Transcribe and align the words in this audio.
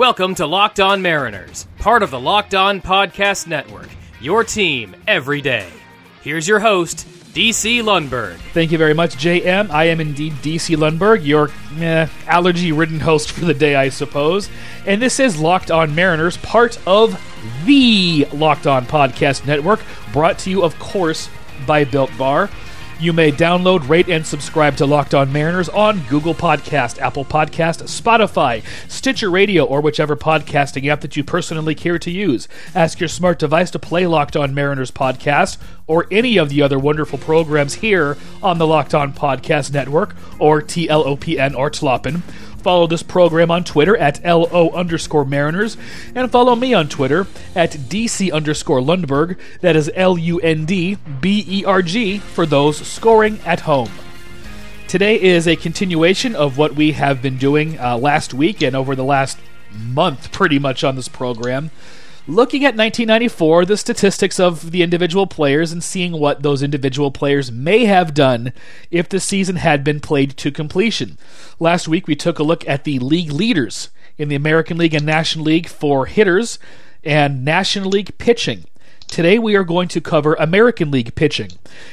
Welcome 0.00 0.34
to 0.36 0.46
Locked 0.46 0.80
On 0.80 1.02
Mariners, 1.02 1.66
part 1.76 2.02
of 2.02 2.10
the 2.10 2.18
Locked 2.18 2.54
On 2.54 2.80
Podcast 2.80 3.46
Network. 3.46 3.90
Your 4.18 4.44
team 4.44 4.96
every 5.06 5.42
day. 5.42 5.68
Here's 6.22 6.48
your 6.48 6.58
host, 6.58 7.06
DC 7.34 7.82
Lundberg. 7.82 8.38
Thank 8.54 8.72
you 8.72 8.78
very 8.78 8.94
much, 8.94 9.16
JM. 9.16 9.68
I 9.68 9.84
am 9.88 10.00
indeed 10.00 10.32
DC 10.36 10.74
Lundberg, 10.74 11.26
your 11.26 11.50
eh, 11.78 12.08
allergy 12.26 12.72
ridden 12.72 12.98
host 12.98 13.32
for 13.32 13.44
the 13.44 13.52
day, 13.52 13.74
I 13.74 13.90
suppose. 13.90 14.48
And 14.86 15.02
this 15.02 15.20
is 15.20 15.38
Locked 15.38 15.70
On 15.70 15.94
Mariners, 15.94 16.38
part 16.38 16.78
of 16.86 17.22
the 17.66 18.26
Locked 18.32 18.66
On 18.66 18.86
Podcast 18.86 19.46
Network, 19.46 19.80
brought 20.14 20.38
to 20.38 20.50
you, 20.50 20.62
of 20.62 20.78
course, 20.78 21.28
by 21.66 21.84
Built 21.84 22.10
Bar. 22.16 22.48
You 23.00 23.14
may 23.14 23.32
download, 23.32 23.88
rate, 23.88 24.10
and 24.10 24.26
subscribe 24.26 24.76
to 24.76 24.84
Locked 24.84 25.14
On 25.14 25.32
Mariners 25.32 25.70
on 25.70 26.00
Google 26.10 26.34
Podcast, 26.34 26.98
Apple 26.98 27.24
Podcast, 27.24 27.84
Spotify, 27.84 28.62
Stitcher 28.90 29.30
Radio, 29.30 29.64
or 29.64 29.80
whichever 29.80 30.16
podcasting 30.16 30.86
app 30.86 31.00
that 31.00 31.16
you 31.16 31.24
personally 31.24 31.74
care 31.74 31.98
to 31.98 32.10
use. 32.10 32.46
Ask 32.74 33.00
your 33.00 33.08
smart 33.08 33.38
device 33.38 33.70
to 33.70 33.78
play 33.78 34.06
Locked 34.06 34.36
On 34.36 34.52
Mariners 34.52 34.90
podcast 34.90 35.56
or 35.86 36.06
any 36.10 36.36
of 36.36 36.50
the 36.50 36.60
other 36.60 36.78
wonderful 36.78 37.18
programs 37.18 37.72
here 37.72 38.18
on 38.42 38.58
the 38.58 38.66
Locked 38.66 38.94
On 38.94 39.14
Podcast 39.14 39.72
Network 39.72 40.14
or 40.38 40.60
TLOPN 40.60 41.56
or 41.56 41.70
TLOPN. 41.70 42.20
Follow 42.60 42.86
this 42.86 43.02
program 43.02 43.50
on 43.50 43.64
Twitter 43.64 43.96
at 43.96 44.24
LO 44.24 44.70
underscore 44.70 45.24
Mariners, 45.24 45.76
and 46.14 46.30
follow 46.30 46.54
me 46.54 46.74
on 46.74 46.88
Twitter 46.88 47.26
at 47.54 47.72
DC 47.72 48.32
underscore 48.32 48.80
Lundberg. 48.80 49.38
That 49.60 49.76
is 49.76 49.90
L 49.94 50.18
U 50.18 50.38
N 50.40 50.66
D 50.66 50.96
B 51.20 51.44
E 51.48 51.64
R 51.64 51.82
G 51.82 52.18
for 52.18 52.46
those 52.46 52.76
scoring 52.86 53.40
at 53.44 53.60
home. 53.60 53.90
Today 54.88 55.20
is 55.20 55.46
a 55.46 55.56
continuation 55.56 56.34
of 56.34 56.58
what 56.58 56.74
we 56.74 56.92
have 56.92 57.22
been 57.22 57.38
doing 57.38 57.78
uh, 57.78 57.96
last 57.96 58.34
week 58.34 58.62
and 58.62 58.76
over 58.76 58.94
the 58.94 59.04
last 59.04 59.38
month, 59.72 60.32
pretty 60.32 60.58
much, 60.58 60.84
on 60.84 60.96
this 60.96 61.08
program 61.08 61.70
looking 62.30 62.64
at 62.64 62.76
1994, 62.76 63.64
the 63.64 63.76
statistics 63.76 64.38
of 64.38 64.70
the 64.70 64.82
individual 64.82 65.26
players, 65.26 65.72
and 65.72 65.82
seeing 65.82 66.12
what 66.12 66.42
those 66.42 66.62
individual 66.62 67.10
players 67.10 67.50
may 67.50 67.84
have 67.84 68.14
done 68.14 68.52
if 68.90 69.08
the 69.08 69.20
season 69.20 69.56
had 69.56 69.82
been 69.82 70.00
played 70.00 70.36
to 70.36 70.50
completion. 70.50 71.18
Last 71.58 71.88
week, 71.88 72.06
we 72.06 72.16
took 72.16 72.38
a 72.38 72.44
look 72.44 72.66
at 72.68 72.84
the 72.84 72.98
league 72.98 73.32
leaders 73.32 73.90
in 74.16 74.28
the 74.28 74.36
American 74.36 74.78
League 74.78 74.94
and 74.94 75.04
National 75.04 75.44
League 75.44 75.68
for 75.68 76.06
hitters 76.06 76.58
and 77.02 77.44
National 77.44 77.90
League 77.90 78.16
pitching. 78.18 78.64
Today, 79.08 79.38
we 79.38 79.56
are 79.56 79.64
going 79.64 79.88
to 79.88 80.00
cover 80.00 80.34
American 80.34 80.90
League 80.90 81.16
pitching. 81.16 81.50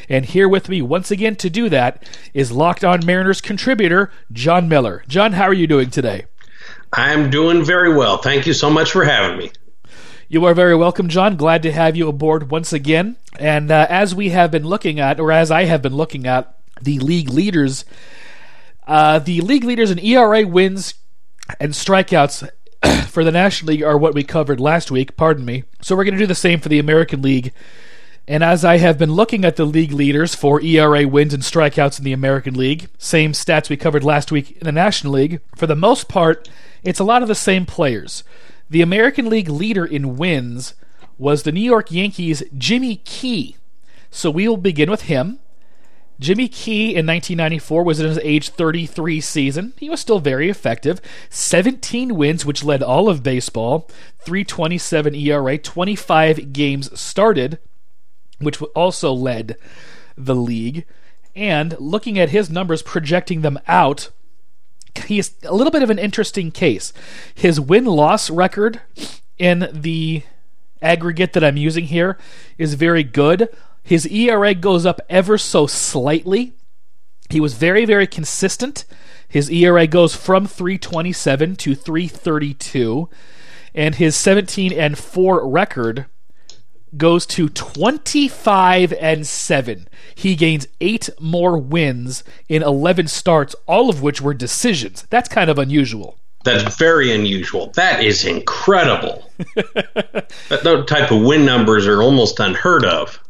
And 0.08 0.26
here 0.26 0.48
with 0.48 0.70
me 0.70 0.84
once 0.84 1.10
again 1.10 1.36
to 1.38 1.50
do 1.50 1.68
that 1.70 2.08
is 2.34 2.52
Locked 2.52 2.84
On 2.84 3.04
Mariners 3.04 3.42
contributor, 3.42 4.12
John 4.32 4.70
Miller. 4.70 5.04
John, 5.08 5.34
how 5.34 5.46
are 5.46 5.54
you 5.54 5.66
doing 5.66 5.90
today? 5.90 6.26
I'm 6.94 7.32
doing 7.32 7.66
very 7.66 7.96
well. 7.96 8.18
Thank 8.18 8.46
you 8.46 8.54
so 8.54 8.70
much 8.70 8.92
for 8.92 9.04
having 9.04 9.38
me. 9.38 9.52
You 10.30 10.44
are 10.44 10.54
very 10.54 10.76
welcome, 10.76 11.08
John. 11.08 11.38
Glad 11.38 11.64
to 11.64 11.72
have 11.72 11.96
you 11.96 12.10
aboard 12.10 12.52
once 12.52 12.74
again. 12.74 13.16
And 13.40 13.72
uh, 13.72 13.88
as 13.90 14.14
we 14.14 14.32
have 14.32 14.52
been 14.52 14.66
looking 14.68 15.00
at, 15.00 15.22
or 15.22 15.32
as 15.32 15.52
I 15.52 15.64
have 15.64 15.82
been 15.82 15.96
looking 15.96 16.28
at, 16.28 16.54
the 16.82 17.00
league 17.00 17.30
leaders, 17.30 17.86
uh, 18.86 19.20
the 19.20 19.40
league 19.40 19.64
leaders 19.64 19.90
in 19.90 20.00
ERA 20.00 20.46
wins 20.46 20.96
and 21.62 21.72
strikeouts 21.72 22.50
for 23.08 23.24
the 23.24 23.32
National 23.32 23.70
League 23.70 23.84
are 23.84 23.98
what 23.98 24.14
we 24.14 24.24
covered 24.24 24.60
last 24.60 24.92
week. 24.92 25.16
Pardon 25.16 25.46
me. 25.46 25.64
So 25.82 25.96
we're 25.96 26.04
going 26.04 26.16
to 26.16 26.20
do 26.20 26.28
the 26.28 26.36
same 26.36 26.60
for 26.60 26.68
the 26.68 26.80
American 26.80 27.22
League. 27.22 27.54
And 28.28 28.44
as 28.44 28.66
I 28.66 28.80
have 28.80 28.98
been 28.98 29.14
looking 29.14 29.46
at 29.46 29.56
the 29.56 29.64
league 29.64 29.94
leaders 29.94 30.36
for 30.36 30.60
ERA 30.60 31.08
wins 31.08 31.34
and 31.34 31.42
strikeouts 31.42 32.00
in 32.00 32.04
the 32.04 32.12
American 32.12 32.54
League, 32.56 32.90
same 32.98 33.32
stats 33.32 33.70
we 33.70 33.78
covered 33.78 34.04
last 34.04 34.30
week 34.34 34.58
in 34.58 34.66
the 34.66 34.74
National 34.74 35.14
League, 35.14 35.40
for 35.56 35.68
the 35.68 35.76
most 35.76 36.10
part, 36.10 36.50
it's 36.84 37.00
a 37.00 37.06
lot 37.06 37.22
of 37.22 37.30
the 37.30 37.36
same 37.36 37.66
players. 37.66 38.26
The 38.70 38.82
American 38.82 39.30
League 39.30 39.50
leader 39.50 39.86
in 39.86 40.18
wins 40.18 40.74
was 41.18 41.44
the 41.44 41.52
New 41.52 41.62
York 41.62 41.92
Yankees' 41.92 42.44
Jimmy 42.58 42.98
Key. 42.98 43.56
So 44.12 44.30
we 44.30 44.48
will 44.48 44.58
begin 44.58 44.92
with 44.92 45.04
him. 45.04 45.40
Jimmy 46.20 46.48
Key 46.48 46.96
in 46.96 47.06
1994 47.06 47.84
was 47.84 48.00
in 48.00 48.08
his 48.08 48.18
age 48.20 48.50
33 48.50 49.22
season. 49.22 49.74
He 49.78 49.90
was 49.90 50.00
still 50.00 50.20
very 50.20 50.50
effective. 50.50 51.00
17 51.30 52.16
wins, 52.16 52.46
which 52.46 52.64
led 52.64 52.82
all 52.82 53.08
of 53.08 53.24
baseball. 53.24 53.90
327 54.20 55.14
ERA, 55.16 55.58
25 55.58 56.54
games 56.54 57.00
started, 57.00 57.60
which 58.40 58.62
also 58.76 59.14
led 59.14 59.58
the 60.18 60.36
league. 60.36 60.86
And 61.36 61.76
looking 61.80 62.18
at 62.18 62.30
his 62.30 62.50
numbers, 62.50 62.82
projecting 62.82 63.42
them 63.42 63.60
out, 63.68 64.10
he's 65.06 65.32
a 65.44 65.54
little 65.54 65.72
bit 65.72 65.84
of 65.84 65.90
an 65.90 66.00
interesting 66.00 66.52
case. 66.52 66.94
His 67.34 67.60
win 67.60 67.86
loss 67.86 68.30
record 68.30 68.82
in 69.38 69.70
the 69.72 70.24
aggregate 70.82 71.34
that 71.34 71.44
I'm 71.44 71.58
using 71.58 71.86
here 71.86 72.18
is 72.58 72.76
very 72.76 73.04
good. 73.04 73.50
His 73.84 74.06
ERA 74.08 74.54
goes 74.54 74.86
up 74.86 75.00
ever 75.10 75.38
so 75.38 75.68
slightly. 75.68 76.54
He 77.30 77.40
was 77.40 77.54
very, 77.54 77.86
very 77.86 78.08
consistent. 78.08 78.86
His 79.28 79.50
ERA 79.50 79.88
goes 79.88 80.16
from 80.16 80.48
327 80.48 81.56
to 81.58 81.76
332, 81.76 83.10
and 83.76 83.96
his 83.96 84.16
17 84.16 84.72
and 84.72 84.98
4 84.98 85.48
record 85.48 86.06
goes 86.96 87.26
to 87.26 87.50
25 87.50 88.94
and 88.94 89.26
7. 89.26 89.88
He 90.16 90.36
gains 90.36 90.68
8 90.80 91.10
more 91.20 91.58
wins 91.58 92.24
in 92.48 92.64
11 92.64 93.08
starts, 93.08 93.56
all 93.66 93.90
of 93.90 94.02
which 94.02 94.22
were 94.22 94.34
decisions. 94.34 95.06
That's 95.10 95.30
kind 95.30 95.50
of 95.50 95.60
unusual. 95.60 96.18
That's 96.44 96.78
very 96.78 97.14
unusual. 97.14 97.72
That 97.76 98.04
is 98.04 98.24
incredible. 98.26 99.30
that 99.56 100.60
those 100.64 100.86
type 100.86 101.12
of 101.12 101.22
win 101.22 101.46
numbers 101.46 101.88
are 101.88 102.02
almost 102.02 102.40
unheard 102.40 102.86
of. 102.86 103.22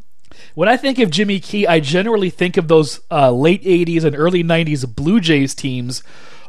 When 0.53 0.69
I 0.69 0.77
think 0.77 0.99
of 0.99 1.11
Jimmy 1.11 1.39
Key, 1.39 1.67
I 1.67 1.79
generally 1.79 2.29
think 2.29 2.57
of 2.57 2.67
those 2.67 2.99
uh, 3.11 3.31
late 3.31 3.63
80s 3.63 4.03
and 4.03 4.15
early 4.15 4.43
90s 4.43 4.95
Blue 4.95 5.19
Jays 5.19 5.55
teams 5.55 6.03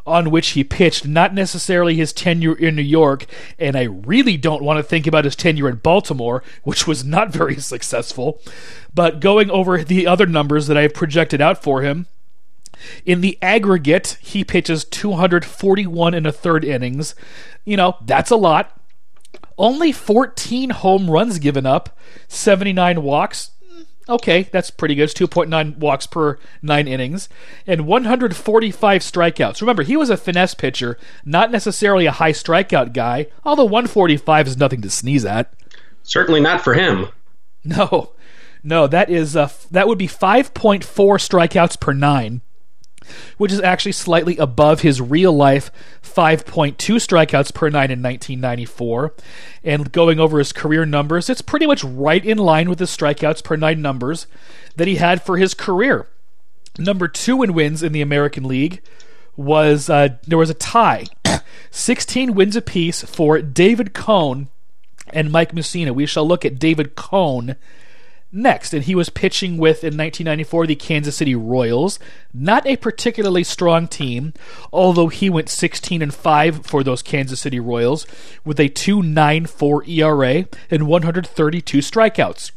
on 0.09 0.31
which 0.31 0.51
he 0.51 0.65
pitched, 0.65 1.07
not 1.07 1.35
necessarily 1.35 1.95
his 1.97 2.13
tenure 2.13 2.55
in 2.55 2.75
New 2.75 2.83
York, 2.83 3.27
and 3.59 3.77
I 3.77 3.83
really 3.85 4.37
don't 4.37 4.63
want 4.63 4.79
to 4.79 4.83
think 4.83 5.07
about 5.07 5.25
his 5.25 5.37
tenure 5.37 5.69
in 5.69 5.77
Baltimore, 5.77 6.43
which 6.65 6.87
was 6.87 7.05
not 7.05 7.33
very 7.33 7.57
successful. 7.57 8.41
But 8.93 9.21
going 9.21 9.51
over 9.51 9.85
the 9.85 10.07
other 10.07 10.27
numbers 10.27 10.67
that 10.67 10.77
I've 10.77 10.95
projected 10.95 11.41
out 11.41 11.63
for 11.63 11.83
him, 11.83 12.07
in 13.05 13.21
the 13.21 13.39
aggregate, 13.43 14.19
he 14.21 14.45
pitches 14.45 14.85
241 14.85 16.15
in 16.15 16.27
a 16.27 16.33
third 16.33 16.65
innings. 16.65 17.15
You 17.65 17.77
know, 17.77 17.97
that's 18.05 18.31
a 18.31 18.37
lot. 18.37 18.81
Only 19.57 19.91
14 19.91 20.71
home 20.71 21.11
runs 21.11 21.39
given 21.39 21.67
up, 21.67 21.97
79 22.29 23.03
walks 23.03 23.51
okay, 24.09 24.45
that's 24.45 24.71
pretty 24.71 24.95
good. 24.95 25.05
It's 25.05 25.15
2.9 25.15 25.79
walks 25.79 26.07
per 26.07 26.39
nine 26.63 26.89
innings 26.89 27.29
and 27.67 27.87
145 27.87 29.03
strikeouts. 29.03 29.61
Remember, 29.61 29.83
he 29.83 29.97
was 29.97 30.11
a 30.11 30.17
finesse 30.17 30.55
pitcher, 30.55 30.99
not 31.25 31.51
necessarily 31.51 32.07
a 32.07 32.13
high 32.13 32.33
strikeout 32.33 32.93
guy, 32.93 33.27
although 33.45 33.65
145 33.65 34.47
is 34.47 34.57
nothing 34.57 34.83
to 34.83 34.91
sneeze 34.91 35.25
at. 35.25 35.53
Certainly 36.03 36.41
not 36.41 36.63
for 36.63 36.75
him. 36.75 37.09
No. 37.65 38.13
No, 38.63 38.87
that 38.87 39.11
is 39.11 39.37
uh, 39.37 39.51
that 39.73 39.89
would 39.89 39.99
be 39.99 40.07
5.4 40.07 40.81
strikeouts 40.85 41.79
per 41.79 41.93
9 41.93 42.41
which 43.37 43.53
is 43.53 43.61
actually 43.61 43.93
slightly 43.93 44.37
above 44.37 44.81
his 44.81 45.01
real 45.01 45.33
life 45.33 45.71
5.2 46.03 46.77
strikeouts 46.77 47.55
per 47.55 47.69
nine 47.69 47.91
in 47.91 48.03
1994. 48.03 49.15
And 49.65 49.93
going 49.93 50.19
over 50.19 50.39
his 50.39 50.53
career 50.53 50.85
numbers, 50.85 51.29
it's 51.29 51.43
pretty 51.43 51.67
much 51.67 51.85
right 51.85 52.25
in 52.25 52.39
line 52.39 52.69
with 52.69 52.79
the 52.79 52.87
strikeouts 52.87 53.45
per 53.45 53.57
nine 53.57 53.83
numbers 53.83 54.27
that 54.77 54.89
he 54.89 54.97
had 54.97 55.23
for 55.23 55.37
his 55.37 55.55
career. 55.55 56.09
Number 56.79 57.09
two 57.09 57.43
in 57.43 57.55
wins 57.55 57.83
in 57.83 57.93
the 57.93 58.01
American 58.01 58.45
League 58.45 58.81
was 59.37 59.89
uh, 59.89 60.17
there 60.27 60.39
was 60.39 60.51
a 60.51 60.55
tie, 60.55 61.07
16 61.71 62.35
wins 62.35 62.57
apiece 62.57 63.03
for 63.03 63.41
David 63.41 63.95
Cone 63.95 64.49
and 65.09 65.33
Mike 65.33 65.53
Mussina. 65.53 65.93
We 65.93 66.07
shall 66.07 66.27
look 66.27 66.45
at 66.45 66.59
David 66.59 66.95
Cone 66.95 67.57
next, 68.31 68.75
and 68.75 68.85
he 68.85 68.95
was 68.95 69.09
pitching 69.09 69.57
with 69.57 69.85
in 69.85 69.97
1994 69.97 70.67
the 70.67 70.75
Kansas 70.75 71.17
City 71.17 71.35
Royals. 71.35 71.99
Not 72.33 72.67
a 72.67 72.77
particularly 72.77 73.45
strong 73.45 73.89
team, 73.89 74.35
although 74.73 75.09
he 75.09 75.31
went 75.31 75.49
16 75.49 76.03
and 76.03 76.15
5 76.15 76.67
for 76.67 76.83
those 76.83 77.03
Kansas 77.03 77.41
City 77.41 77.61
Royals 77.61 78.07
with 78.45 78.61
a 78.61 78.69
2.94 78.69 79.89
ERA 79.89 80.49
and 80.71 80.87
132 80.87 81.79
strikeouts. 81.79 82.53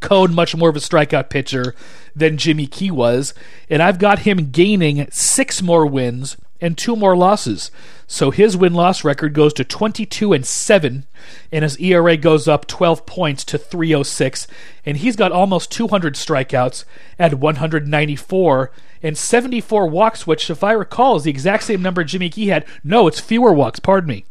Cone 0.00 0.34
much 0.34 0.54
more 0.54 0.68
of 0.68 0.76
a 0.76 0.80
strikeout 0.80 1.28
pitcher 1.28 1.74
than 2.14 2.36
Jimmy 2.36 2.66
Key 2.66 2.90
was, 2.90 3.34
and 3.68 3.82
I've 3.82 3.98
got 3.98 4.20
him 4.20 4.50
gaining 4.50 5.08
six 5.10 5.60
more 5.60 5.86
wins 5.86 6.36
and 6.60 6.76
two 6.76 6.96
more 6.96 7.16
losses. 7.16 7.70
So 8.06 8.30
his 8.30 8.56
win 8.56 8.74
loss 8.74 9.04
record 9.04 9.34
goes 9.34 9.52
to 9.54 9.64
22 9.64 10.32
and 10.32 10.46
7 10.46 11.06
and 11.52 11.62
his 11.62 11.78
ERA 11.78 12.16
goes 12.16 12.48
up 12.48 12.66
12 12.66 13.06
points 13.06 13.44
to 13.44 13.58
306 13.58 14.46
and 14.86 14.96
he's 14.96 15.16
got 15.16 15.32
almost 15.32 15.70
200 15.72 16.14
strikeouts 16.14 16.84
at 17.18 17.34
194 17.34 18.70
and 19.02 19.16
74 19.16 19.86
walks 19.88 20.26
which 20.26 20.50
if 20.50 20.64
I 20.64 20.72
recall 20.72 21.16
is 21.16 21.24
the 21.24 21.30
exact 21.30 21.64
same 21.64 21.82
number 21.82 22.02
Jimmy 22.04 22.30
Key 22.30 22.48
had. 22.48 22.64
No, 22.82 23.06
it's 23.06 23.20
fewer 23.20 23.52
walks, 23.52 23.78
pardon 23.78 24.08
me. 24.08 24.24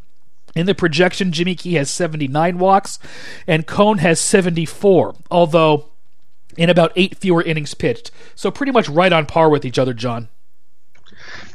In 0.55 0.65
the 0.65 0.73
projection, 0.73 1.31
Jimmy 1.31 1.53
Key 1.53 1.75
has 1.75 1.89
79 1.89 2.57
walks 2.57 2.97
and 3.45 3.67
Cone 3.67 3.99
has 3.99 4.19
74, 4.19 5.15
although 5.29 5.89
in 6.57 6.71
about 6.71 6.91
eight 6.95 7.17
fewer 7.17 7.43
innings 7.43 7.75
pitched. 7.75 8.09
So 8.35 8.49
pretty 8.49 8.71
much 8.71 8.89
right 8.89 9.13
on 9.13 9.27
par 9.27 9.49
with 9.49 9.63
each 9.63 9.77
other, 9.77 9.93
John. 9.93 10.29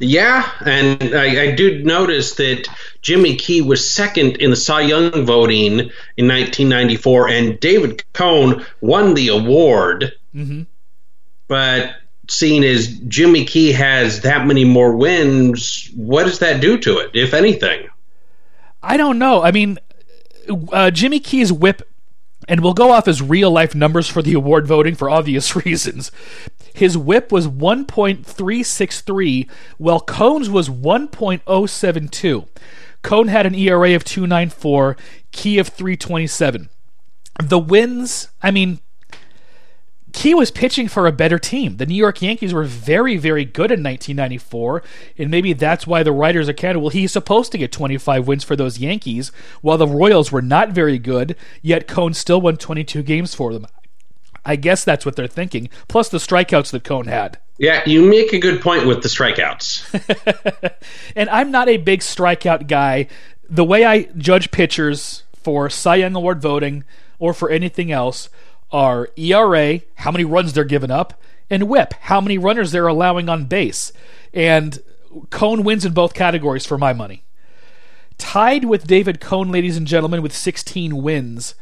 Yeah, 0.03 0.51
and 0.65 1.15
I, 1.15 1.43
I 1.43 1.51
do 1.53 1.85
notice 1.85 2.35
that 2.35 2.67
Jimmy 3.03 3.37
Key 3.37 3.63
was 3.63 3.89
second 3.89 4.39
in 4.39 4.51
the 4.51 4.57
Cy 4.57 4.81
Young 4.81 5.25
voting 5.25 5.79
in 6.17 6.29
1994, 6.29 7.29
and 7.29 7.61
David 7.61 8.03
Cone 8.13 8.67
won 8.81 9.15
the 9.15 9.29
award. 9.29 10.13
Mm-hmm. 10.35 10.63
But 11.47 11.95
seeing 12.29 12.65
as 12.65 12.89
Jimmy 12.89 13.45
Key 13.45 13.73
has 13.73 14.23
that 14.23 14.45
many 14.45 14.65
more 14.65 14.97
wins, 14.97 15.89
what 15.95 16.25
does 16.25 16.41
that 16.41 16.61
do 16.61 16.79
to 16.79 16.99
it, 16.99 17.13
if 17.15 17.33
anything? 17.33 17.89
I 18.83 18.97
don't 18.97 19.21
know. 19.21 19.41
I 19.41 19.53
mean, 19.53 19.79
uh, 20.73 20.91
Jimmy 20.91 21.21
Key's 21.21 21.53
whip, 21.53 21.89
and 22.49 22.61
we'll 22.61 22.75
go 22.75 22.91
off 22.91 23.07
his 23.07 23.23
real 23.23 23.53
life 23.53 23.75
numbers 23.77 24.09
for 24.09 24.21
the 24.21 24.33
award 24.33 24.67
voting 24.67 24.97
for 24.97 25.09
obvious 25.09 25.55
reasons. 25.65 26.11
His 26.75 26.97
whip 26.97 27.31
was 27.31 27.49
1.363, 27.49 29.51
while 29.79 30.01
Cone's 30.01 30.49
was 30.49 30.69
1.072. 30.69 32.49
Cone 33.03 33.29
had 33.29 33.47
an 33.47 33.55
ERA 33.55 33.95
of 33.95 34.05
294, 34.05 34.97
Key 35.33 35.59
of 35.59 35.69
327. 35.69 36.69
The 37.43 37.59
wins, 37.59 38.29
I 38.43 38.51
mean, 38.51 38.81
Key 40.13 40.35
was 40.35 40.51
pitching 40.51 40.89
for 40.89 41.07
a 41.07 41.13
better 41.13 41.39
team. 41.39 41.79
The 41.79 41.87
New 41.87 41.95
York 41.95 42.21
Yankees 42.21 42.53
were 42.53 42.65
very, 42.65 43.17
very 43.17 43.45
good 43.45 43.71
in 43.71 43.83
1994, 43.83 44.83
and 45.19 45.31
maybe 45.31 45.55
that's 45.55 45.87
why 45.87 46.03
the 46.03 46.13
writers 46.13 46.49
are 46.49 46.53
counted. 46.53 46.81
Well, 46.81 46.91
he's 46.91 47.13
supposed 47.13 47.51
to 47.53 47.59
get 47.59 47.73
25 47.73 48.27
wins 48.27 48.45
for 48.45 48.55
those 48.55 48.79
Yankees, 48.79 49.33
while 49.63 49.79
the 49.79 49.87
Royals 49.87 50.31
were 50.31 50.43
not 50.43 50.71
very 50.71 50.99
good, 50.99 51.35
yet 51.63 51.89
Cone 51.89 52.15
still 52.15 52.41
won 52.41 52.57
22 52.57 53.03
games 53.03 53.35
for 53.35 53.53
them. 53.53 53.67
I 54.45 54.57
guess 54.57 54.85
that's 54.85 55.07
what 55.07 55.17
they're 55.17 55.27
thinking, 55.27 55.69
plus 55.89 56.09
the 56.09 56.19
strikeouts 56.19 56.71
that 56.73 56.85
Cone 56.85 57.07
had. 57.07 57.39
Yeah, 57.59 57.83
you 57.87 58.09
make 58.09 58.33
a 58.33 58.41
good 58.41 58.61
point 58.61 58.87
with 58.87 59.03
the 59.03 59.09
strikeouts. 59.09 60.75
and 61.17 61.31
I'm 61.31 61.51
not 61.51 61.69
a 61.69 61.77
big 61.77 62.01
strikeout 62.01 62.67
guy. 62.67 63.07
The 63.49 63.65
way 63.65 63.85
I 63.85 64.05
judge 64.17 64.51
pitchers 64.51 65.23
for 65.43 65.71
Cy 65.71 65.97
Young 65.97 66.17
Award 66.17 66.43
voting 66.43 66.85
or 67.19 67.33
for 67.33 67.51
anything 67.51 67.93
else 67.93 68.29
are 68.73 69.11
ERA, 69.17 69.81
how 69.97 70.11
many 70.11 70.25
runs 70.25 70.55
they're 70.55 70.65
giving 70.65 70.91
up, 70.91 71.21
and 71.51 71.69
whip, 71.69 71.95
how 72.01 72.21
many 72.21 72.39
runners 72.39 72.73
they're 72.73 72.87
allowing 72.87 73.29
on 73.29 73.45
base. 73.45 73.93
And 74.33 74.83
Cone 75.31 75.63
wins 75.63 75.85
in 75.85 75.93
both 75.93 76.15
categories 76.15 76.67
for 76.67 76.79
my 76.79 76.93
money. 76.93 77.25
Tied 78.19 78.65
with 78.65 78.87
David 78.87 79.21
Cone, 79.21 79.53
ladies 79.53 79.77
and 79.77 79.87
gentlemen, 79.87 80.23
with 80.23 80.35
16 80.35 81.03
wins, 81.03 81.55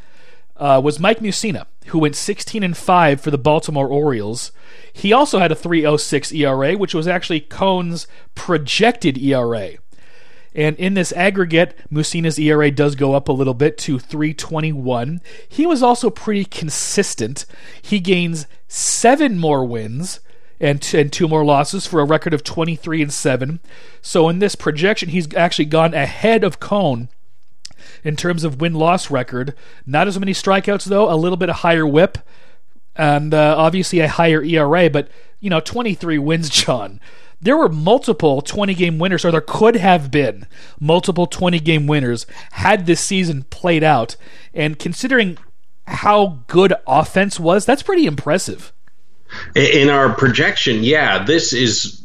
uh, 0.60 0.80
was 0.82 1.00
Mike 1.00 1.20
Mussina, 1.20 1.66
who 1.86 1.98
went 1.98 2.14
16 2.14 2.62
and 2.62 2.76
5 2.76 3.20
for 3.20 3.30
the 3.30 3.38
Baltimore 3.38 3.88
Orioles. 3.88 4.52
He 4.92 5.12
also 5.12 5.38
had 5.38 5.50
a 5.50 5.56
3.06 5.56 6.38
ERA, 6.38 6.76
which 6.76 6.94
was 6.94 7.08
actually 7.08 7.40
Cone's 7.40 8.06
projected 8.34 9.16
ERA. 9.18 9.72
And 10.54 10.76
in 10.76 10.94
this 10.94 11.12
aggregate, 11.12 11.78
Mussina's 11.90 12.38
ERA 12.38 12.70
does 12.70 12.94
go 12.94 13.14
up 13.14 13.28
a 13.28 13.32
little 13.32 13.54
bit 13.54 13.78
to 13.78 13.98
321. 13.98 15.20
He 15.48 15.66
was 15.66 15.82
also 15.82 16.10
pretty 16.10 16.44
consistent. 16.44 17.46
He 17.80 17.98
gains 17.98 18.46
seven 18.68 19.38
more 19.38 19.64
wins 19.64 20.20
and, 20.60 20.82
t- 20.82 21.00
and 21.00 21.10
two 21.10 21.28
more 21.28 21.44
losses 21.44 21.86
for 21.86 22.00
a 22.00 22.04
record 22.04 22.34
of 22.34 22.44
23 22.44 23.00
and 23.00 23.12
7. 23.12 23.60
So 24.02 24.28
in 24.28 24.40
this 24.40 24.56
projection, 24.56 25.10
he's 25.10 25.32
actually 25.34 25.66
gone 25.66 25.94
ahead 25.94 26.44
of 26.44 26.60
Cone 26.60 27.08
in 28.04 28.16
terms 28.16 28.44
of 28.44 28.60
win 28.60 28.74
loss 28.74 29.10
record. 29.10 29.54
Not 29.86 30.08
as 30.08 30.18
many 30.18 30.32
strikeouts, 30.32 30.84
though, 30.84 31.12
a 31.12 31.16
little 31.16 31.36
bit 31.36 31.48
of 31.48 31.56
higher 31.56 31.86
whip, 31.86 32.18
and 32.96 33.32
uh, 33.34 33.54
obviously 33.56 34.00
a 34.00 34.08
higher 34.08 34.42
ERA, 34.42 34.90
but, 34.90 35.08
you 35.40 35.50
know, 35.50 35.60
23 35.60 36.18
wins, 36.18 36.48
John 36.50 37.00
there 37.40 37.56
were 37.56 37.68
multiple 37.68 38.42
20 38.42 38.74
game 38.74 38.98
winners, 38.98 39.24
or 39.24 39.30
there 39.30 39.40
could 39.40 39.76
have 39.76 40.10
been 40.10 40.46
multiple 40.78 41.26
20 41.26 41.58
game 41.60 41.86
winners 41.86 42.26
had 42.52 42.86
this 42.86 43.00
season 43.00 43.44
played 43.44 43.82
out. 43.82 44.16
And 44.52 44.78
considering 44.78 45.38
how 45.86 46.40
good 46.46 46.74
offense 46.86 47.40
was, 47.40 47.64
that's 47.64 47.82
pretty 47.82 48.06
impressive. 48.06 48.72
In 49.54 49.88
our 49.88 50.12
projection, 50.14 50.82
yeah, 50.82 51.24
this 51.24 51.52
is 51.52 52.02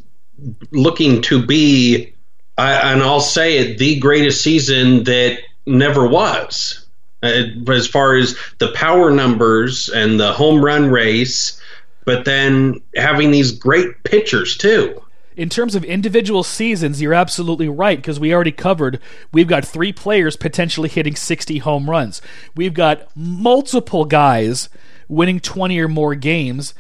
looking 0.71 1.21
to 1.23 1.45
be, 1.45 2.13
and 2.57 3.01
I'll 3.01 3.19
say 3.19 3.57
it, 3.57 3.77
the 3.77 3.99
greatest 3.99 4.41
season 4.41 5.03
that 5.03 5.39
never 5.65 6.07
was. 6.07 6.85
Uh, 7.23 7.43
as 7.71 7.87
far 7.87 8.15
as 8.15 8.35
the 8.59 8.71
power 8.73 9.09
numbers 9.11 9.89
and 9.89 10.19
the 10.19 10.31
home 10.31 10.63
run 10.63 10.91
race, 10.91 11.59
but 12.05 12.25
then 12.25 12.81
having 12.95 13.31
these 13.31 13.51
great 13.51 14.03
pitchers 14.03 14.57
too 14.57 15.01
in 15.35 15.49
terms 15.49 15.75
of 15.75 15.83
individual 15.83 16.43
seasons, 16.43 17.01
you're 17.01 17.13
absolutely 17.13 17.67
right 17.67 17.97
because 17.97 18.19
we 18.19 18.33
already 18.33 18.51
covered 18.51 18.99
we've 19.31 19.47
got 19.47 19.65
three 19.65 19.91
players 19.91 20.37
potentially 20.37 20.89
hitting 20.89 21.15
60 21.15 21.59
home 21.59 21.89
runs. 21.89 22.21
We've 22.55 22.73
got 22.73 23.07
multiple 23.15 24.05
guys 24.05 24.69
winning 25.07 25.39
20 25.39 25.79
or 25.79 25.87
more 25.87 26.15
games. 26.15 26.73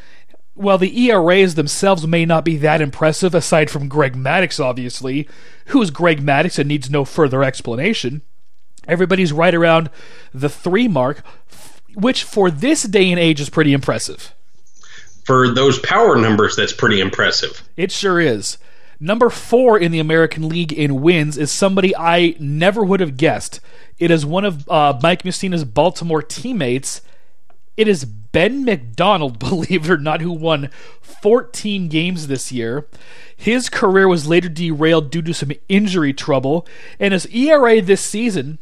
While 0.53 0.77
the 0.77 1.07
ERAs 1.07 1.55
themselves 1.55 2.07
may 2.07 2.25
not 2.25 2.45
be 2.45 2.55
that 2.57 2.79
impressive, 2.79 3.35
aside 3.35 3.69
from 3.69 3.89
Greg 3.89 4.15
Maddux, 4.15 4.63
obviously, 4.63 5.27
who's 5.67 5.91
Greg 5.91 6.21
Maddux 6.21 6.57
and 6.57 6.69
needs 6.69 6.89
no 6.89 7.03
further 7.03 7.43
explanation, 7.43 8.21
everybody's 8.87 9.33
right 9.33 9.53
around 9.53 9.89
the 10.33 10.49
three 10.49 10.87
mark, 10.87 11.23
which 11.93 12.23
for 12.23 12.51
this 12.51 12.83
day 12.83 13.11
and 13.11 13.19
age 13.19 13.39
is 13.39 13.49
pretty 13.49 13.73
impressive 13.73 14.33
for 15.25 15.49
those 15.49 15.79
power 15.79 16.15
numbers, 16.15 16.55
that's 16.55 16.71
pretty 16.71 17.01
impressive. 17.01 17.67
It 17.75 17.91
sure 17.91 18.21
is. 18.21 18.57
Number 18.99 19.29
four 19.29 19.77
in 19.77 19.91
the 19.91 19.99
American 19.99 20.47
League 20.47 20.71
in 20.71 21.01
wins 21.01 21.37
is 21.37 21.51
somebody 21.51 21.95
I 21.95 22.35
never 22.39 22.85
would 22.85 23.01
have 23.01 23.17
guessed. 23.17 23.59
It 23.97 24.11
is 24.11 24.25
one 24.25 24.45
of 24.45 24.69
uh, 24.69 24.97
Mike 25.01 25.25
Mussina's 25.25 25.65
Baltimore 25.65 26.21
teammates. 26.21 27.01
It 27.75 27.87
is 27.87 28.05
Ben 28.05 28.63
McDonald, 28.63 29.39
believe 29.39 29.85
it 29.85 29.91
or 29.91 29.97
not, 29.97 30.21
who 30.21 30.31
won 30.31 30.69
14 31.01 31.89
games 31.89 32.27
this 32.27 32.51
year. 32.51 32.87
His 33.35 33.67
career 33.67 34.07
was 34.07 34.27
later 34.27 34.47
derailed 34.47 35.09
due 35.09 35.23
to 35.23 35.33
some 35.33 35.51
injury 35.67 36.13
trouble, 36.13 36.67
and 36.99 37.13
his 37.13 37.25
ERA 37.27 37.81
this 37.81 38.01
season 38.01 38.59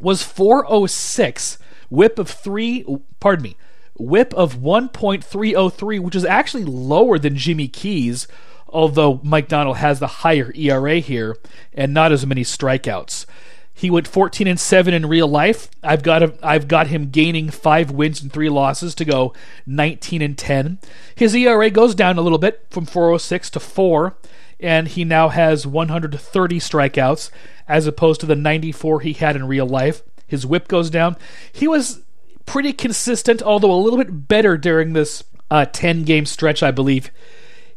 was 0.00 0.22
406, 0.22 1.58
whip 1.90 2.18
of 2.18 2.28
3, 2.28 2.84
pardon 3.20 3.42
me, 3.42 3.56
whip 3.98 4.32
of 4.34 4.56
1.303, 4.56 6.00
which 6.00 6.16
is 6.16 6.24
actually 6.24 6.64
lower 6.64 7.18
than 7.18 7.36
Jimmy 7.36 7.68
Keys, 7.68 8.28
although 8.68 9.20
McDonald 9.22 9.78
has 9.78 9.98
the 9.98 10.06
higher 10.06 10.52
ERA 10.54 10.96
here 10.96 11.36
and 11.72 11.94
not 11.94 12.12
as 12.12 12.26
many 12.26 12.44
strikeouts. 12.44 13.26
He 13.72 13.90
went 13.90 14.08
14 14.08 14.48
and 14.48 14.58
7 14.58 14.92
in 14.92 15.06
real 15.06 15.28
life. 15.28 15.70
I've 15.84 16.02
got 16.02 16.44
I've 16.44 16.66
got 16.66 16.88
him 16.88 17.10
gaining 17.10 17.48
5 17.48 17.92
wins 17.92 18.20
and 18.20 18.32
3 18.32 18.48
losses 18.48 18.92
to 18.96 19.04
go 19.04 19.32
19 19.66 20.20
and 20.20 20.36
10. 20.36 20.80
His 21.14 21.32
ERA 21.32 21.70
goes 21.70 21.94
down 21.94 22.18
a 22.18 22.20
little 22.20 22.38
bit 22.38 22.66
from 22.70 22.86
406 22.86 23.50
to 23.50 23.60
4 23.60 24.16
and 24.60 24.88
he 24.88 25.04
now 25.04 25.28
has 25.28 25.66
130 25.66 26.58
strikeouts 26.58 27.30
as 27.66 27.86
opposed 27.86 28.20
to 28.20 28.26
the 28.26 28.34
94 28.34 29.00
he 29.00 29.12
had 29.12 29.36
in 29.36 29.46
real 29.46 29.66
life. 29.66 30.02
His 30.26 30.46
whip 30.46 30.68
goes 30.68 30.90
down. 30.90 31.16
He 31.52 31.68
was 31.68 32.02
pretty 32.46 32.72
consistent, 32.72 33.42
although 33.42 33.72
a 33.72 33.76
little 33.76 33.98
bit 33.98 34.28
better 34.28 34.56
during 34.56 34.92
this 34.92 35.22
uh, 35.50 35.66
10 35.66 36.04
game 36.04 36.26
stretch, 36.26 36.62
I 36.62 36.70
believe. 36.70 37.10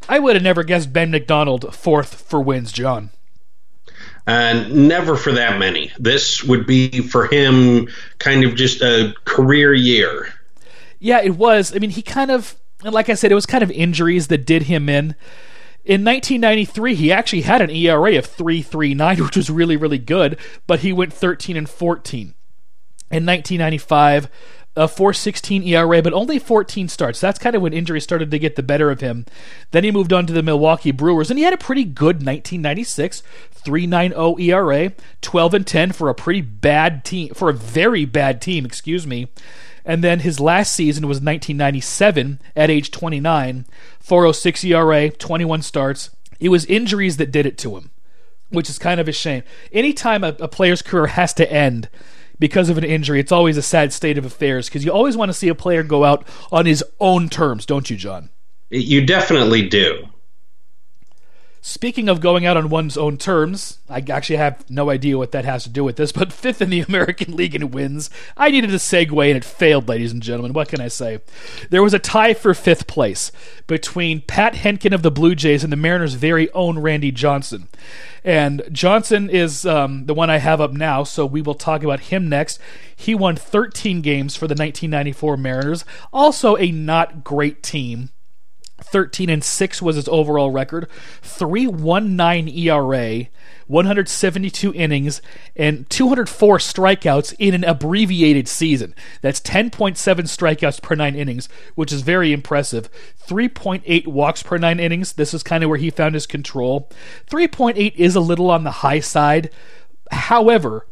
I 0.08 0.18
would 0.18 0.34
have 0.34 0.42
never 0.42 0.64
guessed 0.64 0.92
Ben 0.92 1.10
McDonald 1.10 1.74
fourth 1.74 2.14
for 2.22 2.40
wins, 2.40 2.72
John. 2.72 3.10
And 4.26 4.88
never 4.88 5.16
for 5.16 5.32
that 5.32 5.58
many. 5.58 5.90
This 5.98 6.44
would 6.44 6.66
be 6.66 7.00
for 7.02 7.26
him 7.26 7.88
kind 8.18 8.44
of 8.44 8.54
just 8.54 8.80
a 8.80 9.14
career 9.24 9.74
year. 9.74 10.32
Yeah, 11.00 11.20
it 11.20 11.36
was. 11.36 11.74
I 11.74 11.78
mean, 11.78 11.90
he 11.90 12.02
kind 12.02 12.30
of, 12.30 12.56
like 12.84 13.08
I 13.08 13.14
said, 13.14 13.32
it 13.32 13.34
was 13.34 13.46
kind 13.46 13.64
of 13.64 13.70
injuries 13.72 14.28
that 14.28 14.46
did 14.46 14.64
him 14.64 14.88
in. 14.88 15.16
In 15.84 16.04
1993, 16.04 16.94
he 16.94 17.10
actually 17.10 17.42
had 17.42 17.60
an 17.60 17.70
ERA 17.70 18.16
of 18.16 18.28
3.39, 18.28 19.20
which 19.20 19.36
was 19.36 19.50
really, 19.50 19.76
really 19.76 19.98
good, 19.98 20.38
but 20.66 20.80
he 20.80 20.92
went 20.92 21.12
13 21.12 21.56
and 21.56 21.68
14. 21.68 22.34
In 23.10 23.26
1995, 23.26 24.28
a 24.74 24.88
416 24.88 25.64
ERA, 25.64 26.00
but 26.00 26.12
only 26.12 26.38
14 26.38 26.88
starts. 26.88 27.20
That's 27.20 27.38
kind 27.38 27.54
of 27.54 27.62
when 27.62 27.72
injuries 27.72 28.04
started 28.04 28.30
to 28.30 28.38
get 28.38 28.56
the 28.56 28.62
better 28.62 28.90
of 28.90 29.00
him. 29.00 29.26
Then 29.72 29.84
he 29.84 29.90
moved 29.90 30.12
on 30.12 30.26
to 30.26 30.32
the 30.32 30.42
Milwaukee 30.42 30.92
Brewers, 30.92 31.30
and 31.30 31.38
he 31.38 31.44
had 31.44 31.52
a 31.52 31.58
pretty 31.58 31.84
good 31.84 32.24
1996 32.24 33.22
390 33.50 34.42
ERA, 34.50 34.92
12 35.20 35.54
and 35.54 35.66
10 35.66 35.92
for 35.92 36.08
a 36.08 36.14
pretty 36.14 36.40
bad 36.40 37.04
team, 37.04 37.34
for 37.34 37.50
a 37.50 37.54
very 37.54 38.04
bad 38.04 38.40
team, 38.40 38.64
excuse 38.64 39.06
me. 39.06 39.28
And 39.84 40.02
then 40.04 40.20
his 40.20 40.38
last 40.40 40.72
season 40.72 41.08
was 41.08 41.16
1997 41.16 42.40
at 42.54 42.70
age 42.70 42.90
29, 42.90 43.64
406 44.00 44.64
ERA, 44.64 45.10
21 45.10 45.62
starts. 45.62 46.10
It 46.38 46.48
was 46.50 46.64
injuries 46.66 47.16
that 47.16 47.30
did 47.32 47.46
it 47.46 47.58
to 47.58 47.76
him. 47.76 47.90
which 48.50 48.68
is 48.68 48.78
kind 48.78 49.00
of 49.00 49.08
a 49.08 49.12
shame. 49.12 49.42
Anytime 49.72 50.22
a, 50.22 50.36
a 50.38 50.48
player's 50.48 50.82
career 50.82 51.06
has 51.06 51.32
to 51.34 51.50
end 51.50 51.88
because 52.38 52.68
of 52.68 52.76
an 52.78 52.84
injury, 52.84 53.18
it's 53.18 53.32
always 53.32 53.56
a 53.56 53.62
sad 53.62 53.92
state 53.92 54.18
of 54.18 54.24
affairs 54.26 54.68
because 54.68 54.84
you 54.84 54.92
always 54.92 55.16
want 55.16 55.30
to 55.30 55.34
see 55.34 55.48
a 55.48 55.54
player 55.54 55.82
go 55.82 56.04
out 56.04 56.26
on 56.50 56.66
his 56.66 56.84
own 57.00 57.28
terms, 57.30 57.64
don't 57.64 57.88
you, 57.88 57.96
John? 57.96 58.28
You 58.70 59.04
definitely 59.06 59.68
do. 59.68 60.04
Speaking 61.64 62.08
of 62.08 62.20
going 62.20 62.44
out 62.44 62.56
on 62.56 62.70
one's 62.70 62.96
own 62.96 63.16
terms, 63.18 63.78
I 63.88 64.04
actually 64.10 64.34
have 64.34 64.68
no 64.68 64.90
idea 64.90 65.16
what 65.16 65.30
that 65.30 65.44
has 65.44 65.62
to 65.62 65.70
do 65.70 65.84
with 65.84 65.94
this, 65.94 66.10
but 66.10 66.32
fifth 66.32 66.60
in 66.60 66.70
the 66.70 66.80
American 66.88 67.36
League 67.36 67.54
in 67.54 67.70
wins. 67.70 68.10
I 68.36 68.50
needed 68.50 68.70
a 68.70 68.78
segue 68.78 69.28
and 69.28 69.36
it 69.36 69.44
failed, 69.44 69.88
ladies 69.88 70.10
and 70.10 70.20
gentlemen. 70.20 70.54
What 70.54 70.66
can 70.66 70.80
I 70.80 70.88
say? 70.88 71.20
There 71.70 71.82
was 71.82 71.94
a 71.94 72.00
tie 72.00 72.34
for 72.34 72.52
fifth 72.52 72.88
place 72.88 73.30
between 73.68 74.22
Pat 74.22 74.54
Hentgen 74.54 74.92
of 74.92 75.02
the 75.02 75.12
Blue 75.12 75.36
Jays 75.36 75.62
and 75.62 75.72
the 75.72 75.76
Mariners' 75.76 76.14
very 76.14 76.50
own 76.50 76.80
Randy 76.80 77.12
Johnson. 77.12 77.68
And 78.24 78.64
Johnson 78.72 79.30
is 79.30 79.64
um, 79.64 80.06
the 80.06 80.14
one 80.14 80.30
I 80.30 80.38
have 80.38 80.60
up 80.60 80.72
now, 80.72 81.04
so 81.04 81.24
we 81.24 81.42
will 81.42 81.54
talk 81.54 81.84
about 81.84 82.00
him 82.00 82.28
next. 82.28 82.58
He 82.96 83.14
won 83.14 83.36
13 83.36 84.00
games 84.00 84.34
for 84.34 84.48
the 84.48 84.54
1994 84.54 85.36
Mariners, 85.36 85.84
also 86.12 86.56
a 86.56 86.72
not 86.72 87.22
great 87.22 87.62
team 87.62 88.10
13 88.92 89.30
and 89.30 89.42
6 89.42 89.82
was 89.82 89.96
his 89.96 90.06
overall 90.08 90.50
record. 90.50 90.86
319 91.22 92.48
ERA, 92.48 93.26
172 93.66 94.74
innings, 94.74 95.22
and 95.56 95.88
204 95.90 96.58
strikeouts 96.58 97.34
in 97.38 97.54
an 97.54 97.64
abbreviated 97.64 98.46
season. 98.46 98.94
That's 99.22 99.40
10.7 99.40 99.96
strikeouts 99.96 100.82
per 100.82 100.94
9 100.94 101.16
innings, 101.16 101.48
which 101.74 101.90
is 101.90 102.02
very 102.02 102.32
impressive. 102.32 102.90
3.8 103.26 104.06
walks 104.06 104.42
per 104.42 104.58
9 104.58 104.78
innings. 104.78 105.14
This 105.14 105.34
is 105.34 105.42
kind 105.42 105.64
of 105.64 105.70
where 105.70 105.78
he 105.78 105.90
found 105.90 106.14
his 106.14 106.26
control. 106.26 106.90
3.8 107.28 107.94
is 107.96 108.14
a 108.14 108.20
little 108.20 108.50
on 108.50 108.64
the 108.64 108.70
high 108.70 109.00
side. 109.00 109.50
However, 110.10 110.86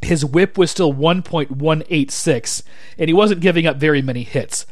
his 0.00 0.24
whip 0.24 0.56
was 0.56 0.70
still 0.70 0.94
1.186, 0.94 2.62
and 2.98 3.08
he 3.08 3.14
wasn't 3.14 3.40
giving 3.40 3.66
up 3.66 3.76
very 3.76 4.02
many 4.02 4.22
hits. 4.22 4.66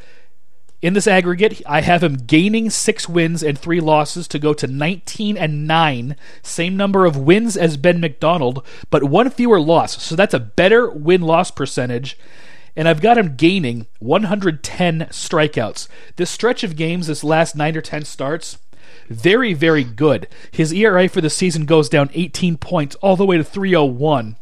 In 0.83 0.95
this 0.95 1.07
aggregate, 1.07 1.63
I 1.65 1.81
have 1.83 2.03
him 2.03 2.17
gaining 2.17 2.69
six 2.69 3.09
wins 3.09 3.45
and 3.45 3.57
three 3.57 3.81
losses 3.81 4.27
to 4.27 4.41
go 4.41 4.53
to 4.53 4.67
19 4.67 5.37
and 5.37 5.65
9, 5.69 6.17
same 6.43 6.77
number 6.77 7.07
of 7.07 7.17
wins 7.17 7.57
as 7.57 7.77
Ben 7.77 8.01
McDonald, 8.01 8.67
but 8.91 9.05
one 9.05 9.31
fewer 9.31 9.61
loss. 9.61 10.03
So 10.03 10.17
that's 10.17 10.35
a 10.35 10.41
better 10.41 10.91
win 10.91 11.23
loss 11.23 11.53
percentage. 11.53 12.19
And 12.75 12.89
I've 12.89 13.01
got 13.01 13.17
him 13.17 13.37
gaining 13.37 13.87
110 14.01 15.07
strikeouts. 15.11 15.87
This 16.17 16.31
stretch 16.31 16.65
of 16.65 16.75
games, 16.75 17.07
this 17.07 17.23
last 17.23 17.55
9 17.55 17.77
or 17.77 17.81
10 17.81 18.05
starts, 18.05 18.59
very, 19.09 19.55
very 19.55 19.85
good. 19.85 20.27
His 20.51 20.73
ERA 20.73 21.09
for 21.09 21.21
the 21.21 21.31
season 21.31 21.65
goes 21.65 21.89
down 21.89 22.11
18 22.13 22.57
points 22.57 22.97
all 22.97 23.15
the 23.15 23.27
way 23.27 23.37
to 23.37 23.45
301. 23.45 24.37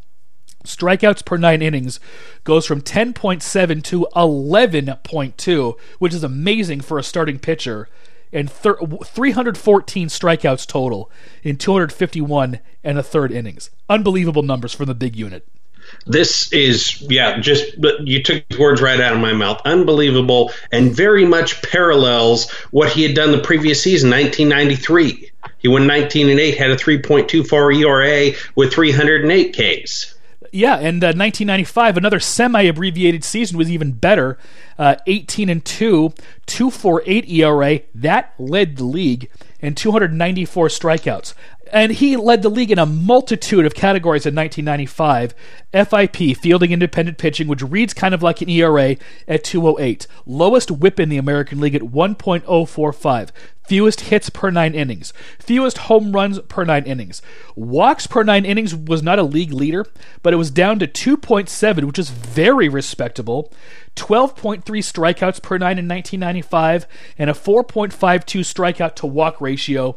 Strikeouts 0.65 1.25
per 1.25 1.37
nine 1.37 1.63
innings 1.63 2.01
goes 2.45 2.67
from 2.67 2.83
10.7 2.83 3.83
to 3.85 4.07
11.2, 4.15 5.79
which 5.99 6.15
is 6.15 6.25
amazing 6.25 6.81
for 6.81 6.99
a 6.99 7.03
starting 7.03 7.39
pitcher, 7.39 7.89
and 8.33 8.51
thir- 8.51 8.79
314 9.05 10.09
strikeouts 10.09 10.67
total 10.67 11.11
in 11.43 11.57
251 11.57 12.61
and 12.85 12.99
a 12.99 13.03
third 13.03 13.33
innings. 13.33 13.71
Unbelievable 13.89 14.43
numbers 14.43 14.75
from 14.75 14.87
the 14.87 14.95
big 14.95 15.17
unit. 15.17 15.47
This 16.07 16.53
is, 16.53 17.01
yeah, 17.03 17.41
just 17.41 17.75
you 18.05 18.23
took 18.23 18.45
words 18.59 18.81
right 18.81 19.01
out 19.01 19.15
of 19.15 19.21
my 19.21 19.33
mouth. 19.33 19.61
Unbelievable, 19.65 20.53
and 20.71 20.93
very 20.95 21.25
much 21.25 21.63
parallels 21.63 22.51
what 22.71 22.91
he 22.91 23.03
had 23.03 23.15
done 23.15 23.33
the 23.33 23.39
previous 23.39 23.83
season, 23.83 24.11
1993. 24.11 25.31
He 25.59 25.69
won 25.69 25.87
19 25.87 26.29
and 26.29 26.39
8, 26.39 26.57
had 26.57 26.71
a 26.71 26.77
3.24 26.77 27.81
ERA 27.81 28.37
with 28.55 28.73
308 28.73 29.85
Ks. 29.85 30.15
Yeah, 30.53 30.77
and 30.77 31.03
uh, 31.03 31.15
1995, 31.15 31.97
another 31.97 32.19
semi-abbreviated 32.19 33.23
season 33.23 33.57
was 33.57 33.71
even 33.71 33.93
better. 33.93 34.37
Uh, 34.79 34.97
18 35.07 35.49
and 35.49 35.65
2, 35.65 36.13
2.48 36.47 37.31
ERA. 37.31 37.81
That 37.95 38.35
led 38.39 38.77
the 38.77 38.85
league, 38.85 39.31
and 39.63 39.77
294 39.77 40.69
strikeouts. 40.69 41.35
And 41.73 41.93
he 41.93 42.17
led 42.17 42.43
the 42.43 42.49
league 42.49 42.73
in 42.73 42.81
a 42.81 42.87
multitude 42.87 43.65
of 43.65 43.75
categories 43.75 44.27
in 44.27 44.35
1995. 44.35 45.35
FIP, 45.73 46.37
fielding 46.37 46.73
independent 46.73 47.17
pitching, 47.17 47.47
which 47.47 47.63
reads 47.63 47.95
kind 47.95 48.13
of 48.13 48.25
like 48.25 48.43
an 48.43 48.49
ERA 48.49 48.97
at 49.29 49.45
208. 49.45 50.09
Lowest 50.27 50.73
whip 50.73 50.99
in 50.99 51.11
the 51.11 51.17
American 51.17 51.61
League 51.61 51.77
at 51.77 51.83
1.045 51.83 53.31
fewest 53.71 54.01
hits 54.01 54.29
per 54.31 54.51
nine 54.51 54.75
innings, 54.75 55.13
fewest 55.39 55.79
home 55.79 56.11
runs 56.11 56.41
per 56.49 56.65
nine 56.65 56.83
innings. 56.87 57.23
Walks 57.55 58.09
per 58.09 58.25
nine 58.25 58.45
innings 58.45 58.75
was 58.75 59.01
not 59.01 59.21
a 59.21 59.23
league 59.23 59.53
leader, 59.53 59.87
but 60.25 60.33
it 60.33 60.39
was 60.39 60.51
down 60.51 60.81
to 60.81 60.89
2.7, 60.89 61.85
which 61.85 61.97
is 61.97 62.11
very 62.11 62.69
respectable. 62.69 63.53
12.3 63.95 64.65
strikeouts 64.65 65.41
per 65.41 65.57
nine 65.57 65.79
in 65.79 65.87
1995, 65.87 66.89
and 67.17 67.31
a 67.31 67.33
4.52 67.33 68.41
strikeout 68.41 68.97
to 68.97 69.07
walk 69.07 69.41
ratio, 69.41 69.95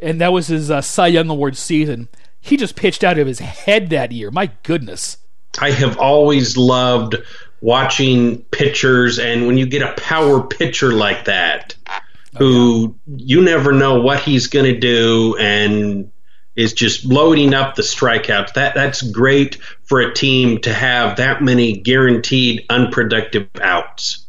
and 0.00 0.20
that 0.20 0.32
was 0.32 0.46
his 0.46 0.70
uh, 0.70 0.80
Cy 0.80 1.08
Young 1.08 1.28
Award 1.28 1.56
season. 1.56 2.08
He 2.40 2.56
just 2.56 2.76
pitched 2.76 3.02
out 3.02 3.18
of 3.18 3.26
his 3.26 3.40
head 3.40 3.90
that 3.90 4.12
year. 4.12 4.30
My 4.30 4.52
goodness. 4.62 5.16
I 5.58 5.72
have 5.72 5.98
always 5.98 6.56
loved 6.56 7.16
watching 7.60 8.42
pitchers, 8.52 9.18
and 9.18 9.48
when 9.48 9.58
you 9.58 9.66
get 9.66 9.82
a 9.82 10.00
power 10.00 10.46
pitcher 10.46 10.92
like 10.92 11.24
that, 11.24 11.74
who 12.38 12.96
you 13.06 13.42
never 13.42 13.72
know 13.72 14.00
what 14.00 14.20
he's 14.20 14.46
going 14.46 14.72
to 14.72 14.78
do 14.78 15.36
and 15.38 16.10
is 16.56 16.72
just 16.72 17.04
loading 17.04 17.54
up 17.54 17.74
the 17.74 17.82
strikeouts. 17.82 18.54
That 18.54 18.74
that's 18.74 19.02
great 19.02 19.56
for 19.84 20.00
a 20.00 20.12
team 20.12 20.58
to 20.62 20.72
have 20.72 21.16
that 21.16 21.42
many 21.42 21.76
guaranteed 21.76 22.64
unproductive 22.70 23.48
outs. 23.60 24.26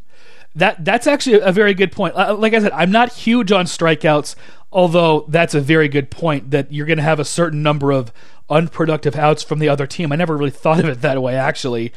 That 0.55 0.83
that's 0.83 1.07
actually 1.07 1.39
a 1.39 1.51
very 1.51 1.73
good 1.73 1.91
point. 1.91 2.15
Uh, 2.15 2.35
like 2.35 2.53
I 2.53 2.59
said, 2.59 2.73
I'm 2.73 2.91
not 2.91 3.13
huge 3.13 3.51
on 3.51 3.65
strikeouts, 3.65 4.35
although 4.71 5.25
that's 5.29 5.53
a 5.53 5.61
very 5.61 5.87
good 5.87 6.11
point 6.11 6.51
that 6.51 6.71
you're 6.71 6.85
going 6.85 6.97
to 6.97 7.03
have 7.03 7.19
a 7.19 7.25
certain 7.25 7.63
number 7.63 7.91
of 7.91 8.11
unproductive 8.49 9.15
outs 9.15 9.43
from 9.43 9.59
the 9.59 9.69
other 9.69 9.87
team. 9.87 10.11
I 10.11 10.15
never 10.15 10.35
really 10.35 10.51
thought 10.51 10.79
of 10.79 10.85
it 10.85 11.01
that 11.01 11.21
way 11.21 11.35
actually, 11.35 11.93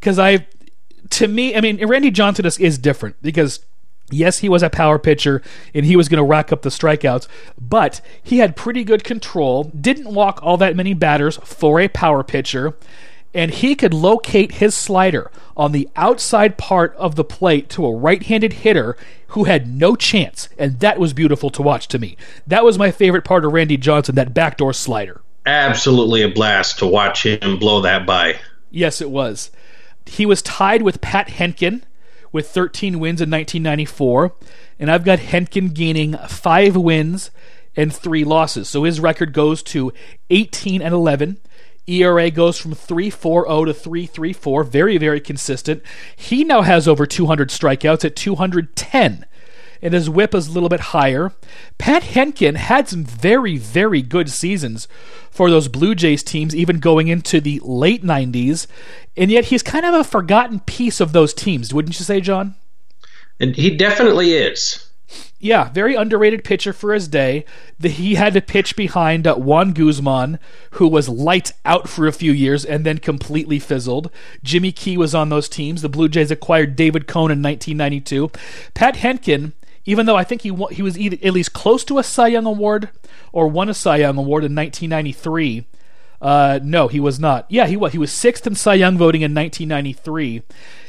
because 0.00 0.18
I, 0.18 0.46
to 1.10 1.28
me, 1.28 1.54
I 1.54 1.60
mean, 1.60 1.84
Randy 1.86 2.10
Johnson 2.10 2.46
is, 2.46 2.58
is 2.58 2.78
different 2.78 3.16
because 3.22 3.60
Yes, 4.10 4.38
he 4.38 4.48
was 4.48 4.62
a 4.62 4.70
power 4.70 4.98
pitcher 4.98 5.42
and 5.74 5.84
he 5.84 5.96
was 5.96 6.08
going 6.08 6.18
to 6.18 6.24
rack 6.24 6.52
up 6.52 6.62
the 6.62 6.70
strikeouts, 6.70 7.28
but 7.60 8.00
he 8.22 8.38
had 8.38 8.56
pretty 8.56 8.84
good 8.84 9.04
control, 9.04 9.64
didn't 9.64 10.14
walk 10.14 10.40
all 10.42 10.56
that 10.56 10.76
many 10.76 10.94
batters 10.94 11.38
for 11.44 11.78
a 11.78 11.88
power 11.88 12.22
pitcher, 12.22 12.74
and 13.34 13.50
he 13.50 13.74
could 13.74 13.92
locate 13.92 14.52
his 14.52 14.74
slider 14.74 15.30
on 15.56 15.72
the 15.72 15.88
outside 15.94 16.56
part 16.56 16.94
of 16.96 17.16
the 17.16 17.24
plate 17.24 17.68
to 17.68 17.84
a 17.84 17.94
right 17.94 18.22
handed 18.22 18.54
hitter 18.54 18.96
who 19.28 19.44
had 19.44 19.68
no 19.68 19.94
chance, 19.94 20.48
and 20.58 20.80
that 20.80 20.98
was 20.98 21.12
beautiful 21.12 21.50
to 21.50 21.60
watch 21.60 21.88
to 21.88 21.98
me. 21.98 22.16
That 22.46 22.64
was 22.64 22.78
my 22.78 22.90
favorite 22.90 23.24
part 23.24 23.44
of 23.44 23.52
Randy 23.52 23.76
Johnson, 23.76 24.14
that 24.14 24.32
backdoor 24.32 24.72
slider. 24.72 25.20
Absolutely 25.44 26.22
a 26.22 26.28
blast 26.28 26.78
to 26.78 26.86
watch 26.86 27.24
him 27.24 27.58
blow 27.58 27.82
that 27.82 28.06
by. 28.06 28.36
Yes, 28.70 29.00
it 29.00 29.10
was. 29.10 29.50
He 30.06 30.24
was 30.24 30.40
tied 30.40 30.80
with 30.82 31.02
Pat 31.02 31.28
Hentgen 31.28 31.82
with 32.32 32.48
13 32.48 32.98
wins 32.98 33.20
in 33.20 33.30
1994, 33.30 34.34
and 34.78 34.90
I've 34.90 35.04
got 35.04 35.18
Hentgen 35.18 35.74
gaining 35.74 36.16
five 36.28 36.76
wins 36.76 37.30
and 37.76 37.94
three 37.94 38.24
losses. 38.24 38.68
So 38.68 38.84
his 38.84 39.00
record 39.00 39.32
goes 39.32 39.62
to 39.64 39.92
18 40.30 40.82
and 40.82 40.94
11. 40.94 41.38
ERA 41.86 42.30
goes 42.30 42.58
from 42.58 42.74
3.40 42.74 43.66
to 43.66 43.88
3.34, 43.88 44.66
very, 44.68 44.98
very 44.98 45.20
consistent. 45.20 45.82
He 46.14 46.44
now 46.44 46.62
has 46.62 46.86
over 46.86 47.06
200 47.06 47.48
strikeouts 47.48 48.04
at 48.04 48.14
210 48.14 49.24
and 49.82 49.94
his 49.94 50.10
whip 50.10 50.34
is 50.34 50.48
a 50.48 50.52
little 50.52 50.68
bit 50.68 50.80
higher. 50.80 51.32
Pat 51.78 52.02
Hentgen 52.02 52.56
had 52.56 52.88
some 52.88 53.04
very, 53.04 53.56
very 53.56 54.02
good 54.02 54.30
seasons 54.30 54.88
for 55.30 55.50
those 55.50 55.68
Blue 55.68 55.94
Jays 55.94 56.22
teams, 56.22 56.54
even 56.54 56.80
going 56.80 57.08
into 57.08 57.40
the 57.40 57.60
late 57.62 58.04
90s, 58.04 58.66
and 59.16 59.30
yet 59.30 59.46
he's 59.46 59.62
kind 59.62 59.86
of 59.86 59.94
a 59.94 60.04
forgotten 60.04 60.60
piece 60.60 61.00
of 61.00 61.12
those 61.12 61.34
teams, 61.34 61.72
wouldn't 61.72 61.98
you 61.98 62.04
say, 62.04 62.20
John? 62.20 62.54
And 63.40 63.54
he 63.54 63.76
definitely 63.76 64.32
is. 64.32 64.88
Yeah, 65.40 65.70
very 65.70 65.94
underrated 65.94 66.42
pitcher 66.42 66.72
for 66.72 66.92
his 66.92 67.06
day. 67.06 67.44
The, 67.78 67.88
he 67.88 68.16
had 68.16 68.34
to 68.34 68.40
pitch 68.40 68.74
behind 68.74 69.26
uh, 69.26 69.36
Juan 69.36 69.72
Guzman, 69.72 70.38
who 70.72 70.88
was 70.88 71.08
lights 71.08 71.52
out 71.64 71.88
for 71.88 72.06
a 72.06 72.12
few 72.12 72.32
years 72.32 72.64
and 72.64 72.84
then 72.84 72.98
completely 72.98 73.60
fizzled. 73.60 74.10
Jimmy 74.42 74.72
Key 74.72 74.98
was 74.98 75.14
on 75.14 75.28
those 75.28 75.48
teams. 75.48 75.80
The 75.80 75.88
Blue 75.88 76.08
Jays 76.08 76.32
acquired 76.32 76.74
David 76.74 77.06
Cone 77.06 77.30
in 77.30 77.40
1992. 77.40 78.30
Pat 78.74 78.96
Hentgen 78.96 79.52
even 79.84 80.06
though 80.06 80.16
I 80.16 80.24
think 80.24 80.42
he 80.42 80.54
he 80.70 80.82
was 80.82 80.96
at 80.96 81.32
least 81.32 81.52
close 81.52 81.84
to 81.84 81.98
a 81.98 82.04
Cy 82.04 82.28
Young 82.28 82.46
award 82.46 82.90
or 83.32 83.48
won 83.48 83.68
a 83.68 83.74
Cy 83.74 83.98
Young 83.98 84.18
award 84.18 84.44
in 84.44 84.54
1993. 84.54 85.66
Uh, 86.20 86.58
no, 86.62 86.88
he 86.88 86.98
was 86.98 87.20
not. 87.20 87.46
Yeah, 87.48 87.66
he 87.66 87.76
was. 87.76 87.92
He 87.92 87.98
was 87.98 88.12
sixth 88.12 88.46
in 88.46 88.54
Cy 88.54 88.74
Young 88.74 88.98
voting 88.98 89.22
in 89.22 89.34
1993, 89.34 90.42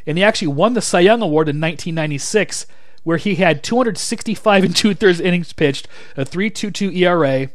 and 0.08 0.18
he 0.18 0.24
actually 0.24 0.48
won 0.48 0.74
the 0.74 0.82
Cy 0.82 1.02
Young 1.02 1.22
award 1.22 1.48
in 1.48 1.62
1996, 1.62 2.66
where 3.04 3.18
he 3.18 3.36
had 3.36 3.64
265 3.64 4.64
and 4.64 4.76
two 4.76 4.94
thirds 4.94 5.20
innings 5.20 5.54
pitched, 5.54 5.88
a 6.18 6.26
3.22 6.26 6.96
ERA. 6.96 7.50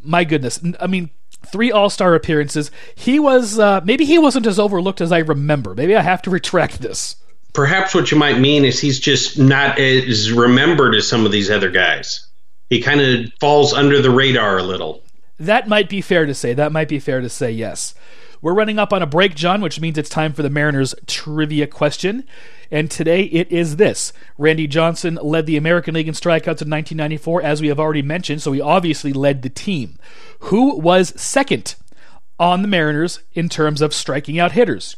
My 0.00 0.22
goodness, 0.22 0.60
I 0.78 0.86
mean, 0.86 1.10
three 1.44 1.72
All 1.72 1.90
Star 1.90 2.14
appearances. 2.14 2.70
He 2.94 3.18
was 3.18 3.58
uh, 3.58 3.80
maybe 3.84 4.04
he 4.04 4.18
wasn't 4.18 4.46
as 4.46 4.58
overlooked 4.58 5.00
as 5.00 5.12
I 5.12 5.18
remember. 5.18 5.74
Maybe 5.74 5.96
I 5.96 6.02
have 6.02 6.22
to 6.22 6.30
retract 6.30 6.80
this. 6.80 7.16
Perhaps 7.52 7.94
what 7.94 8.10
you 8.10 8.18
might 8.18 8.38
mean 8.38 8.64
is 8.64 8.80
he's 8.80 9.00
just 9.00 9.38
not 9.38 9.78
as 9.78 10.30
remembered 10.30 10.94
as 10.94 11.08
some 11.08 11.26
of 11.26 11.32
these 11.32 11.50
other 11.50 11.70
guys. 11.70 12.26
He 12.70 12.80
kind 12.80 13.00
of 13.00 13.32
falls 13.40 13.72
under 13.72 14.00
the 14.00 14.10
radar 14.10 14.58
a 14.58 14.62
little. 14.62 15.02
That 15.38 15.68
might 15.68 15.88
be 15.88 16.00
fair 16.00 16.26
to 16.26 16.34
say. 16.34 16.52
That 16.52 16.72
might 16.72 16.88
be 16.88 16.98
fair 16.98 17.20
to 17.20 17.28
say, 17.28 17.50
yes. 17.50 17.94
We're 18.40 18.54
running 18.54 18.78
up 18.78 18.92
on 18.92 19.02
a 19.02 19.06
break, 19.06 19.34
John, 19.34 19.60
which 19.60 19.80
means 19.80 19.98
it's 19.98 20.10
time 20.10 20.32
for 20.32 20.42
the 20.42 20.50
Mariners 20.50 20.94
trivia 21.06 21.66
question. 21.66 22.24
And 22.70 22.90
today 22.90 23.22
it 23.22 23.50
is 23.50 23.76
this 23.76 24.12
Randy 24.36 24.66
Johnson 24.66 25.18
led 25.22 25.46
the 25.46 25.56
American 25.56 25.94
League 25.94 26.08
in 26.08 26.14
strikeouts 26.14 26.62
in 26.62 26.70
1994, 26.70 27.42
as 27.42 27.60
we 27.60 27.68
have 27.68 27.80
already 27.80 28.02
mentioned, 28.02 28.42
so 28.42 28.52
he 28.52 28.60
obviously 28.60 29.12
led 29.12 29.42
the 29.42 29.48
team. 29.48 29.98
Who 30.40 30.76
was 30.76 31.18
second 31.20 31.74
on 32.38 32.62
the 32.62 32.68
Mariners 32.68 33.20
in 33.32 33.48
terms 33.48 33.80
of 33.80 33.94
striking 33.94 34.38
out 34.38 34.52
hitters? 34.52 34.96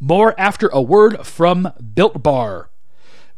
More 0.00 0.38
after 0.38 0.68
a 0.68 0.80
word 0.80 1.26
from 1.26 1.72
Built 1.94 2.22
Bar. 2.22 2.70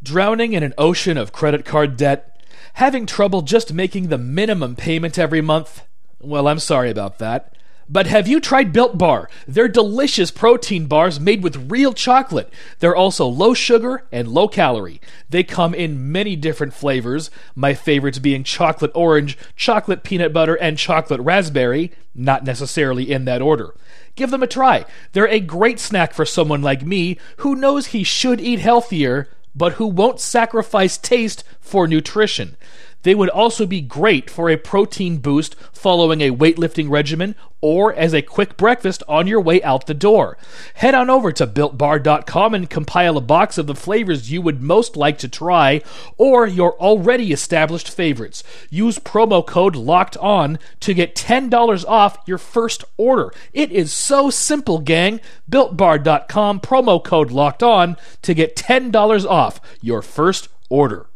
Drowning 0.02 0.52
in 0.52 0.62
an 0.62 0.75
ocean 0.76 1.17
of 1.17 1.33
credit 1.33 1.64
card 1.64 1.97
debt? 1.97 2.45
Having 2.75 3.07
trouble 3.07 3.40
just 3.40 3.73
making 3.73 4.09
the 4.09 4.19
minimum 4.19 4.76
payment 4.76 5.19
every 5.19 5.40
month? 5.40 5.85
Well, 6.21 6.47
I'm 6.47 6.59
sorry 6.59 6.90
about 6.90 7.19
that. 7.19 7.57
But 7.88 8.07
have 8.07 8.29
you 8.29 8.40
tried 8.40 8.75
Built 8.75 8.99
Bar? 8.99 9.29
They're 9.49 9.69
delicious 9.69 10.31
protein 10.31 10.87
bars 10.87 11.19
made 11.19 11.43
with 11.43 11.71
real 11.71 11.95
chocolate. 11.95 12.52
They're 12.79 12.95
also 12.95 13.26
low 13.26 13.55
sugar 13.55 14.07
and 14.12 14.29
low 14.29 14.47
calorie. 14.47 15.00
They 15.31 15.43
come 15.43 15.75
in 15.75 16.12
many 16.12 16.37
different 16.37 16.75
flavors, 16.75 17.31
my 17.57 17.73
favorites 17.73 18.19
being 18.19 18.45
chocolate 18.45 18.93
orange, 18.95 19.37
chocolate 19.57 20.05
peanut 20.05 20.33
butter, 20.33 20.55
and 20.57 20.76
chocolate 20.76 21.21
raspberry, 21.23 21.90
not 22.14 22.45
necessarily 22.45 23.11
in 23.11 23.25
that 23.25 23.43
order. 23.43 23.75
Give 24.21 24.31
them 24.31 24.43
a 24.43 24.47
try. 24.47 24.85
They're 25.12 25.27
a 25.29 25.41
great 25.41 25.81
snack 25.81 26.12
for 26.12 26.27
someone 26.27 26.61
like 26.61 26.85
me 26.85 27.17
who 27.39 27.57
knows 27.57 27.87
he 27.87 28.05
should 28.05 28.39
eat 28.39 28.59
healthier, 28.59 29.31
but 29.55 29.73
who 29.73 29.87
won't 29.87 30.21
sacrifice 30.21 30.99
taste 30.99 31.43
for 31.59 31.89
nutrition. 31.89 32.59
They 33.02 33.14
would 33.14 33.30
also 33.30 33.66
be 33.66 33.80
great 33.80 34.30
for 34.30 34.50
a 34.50 34.57
protein 34.57 35.19
boost 35.19 35.54
following 35.73 36.21
a 36.21 36.33
weightlifting 36.33 36.90
regimen 36.90 37.35
or 37.61 37.95
as 37.95 38.14
a 38.14 38.23
quick 38.23 38.57
breakfast 38.57 39.02
on 39.09 39.26
your 39.26 39.40
way 39.40 39.62
out 39.62 39.87
the 39.87 39.95
door. 39.95 40.37
Head 40.75 40.95
on 40.95 41.11
over 41.11 41.33
to 41.33 41.47
builtbar.com 41.47 42.54
and 42.54 42.71
compile 42.71 43.16
a 43.16 43.21
box 43.21 43.59
of 43.59 43.66
the 43.66 43.75
flavors 43.75 44.30
you 44.30 44.40
would 44.42 44.62
most 44.62 44.97
like 44.97 45.19
to 45.19 45.28
try 45.28 45.83
or 46.16 46.47
your 46.47 46.78
already 46.80 47.33
established 47.33 47.90
favorites. 47.90 48.42
Use 48.71 48.99
promo 48.99 49.47
code 49.47 49.76
LOCKED 49.76 50.16
ON 50.19 50.59
to 50.80 50.95
get 50.95 51.14
$10 51.14 51.85
off 51.87 52.19
your 52.26 52.38
first 52.38 52.85
order. 52.97 53.33
It 53.52 53.71
is 53.73 53.92
so 53.92 54.30
simple, 54.30 54.78
gang. 54.78 55.21
builtbar.com 55.50 56.61
promo 56.61 57.02
code 57.02 57.30
LOCKED 57.30 57.62
ON 57.62 57.97
to 58.23 58.35
get 58.35 58.57
$10 58.57 59.26
off 59.26 59.61
your 59.83 60.02
first 60.02 60.49
order. 60.69 61.10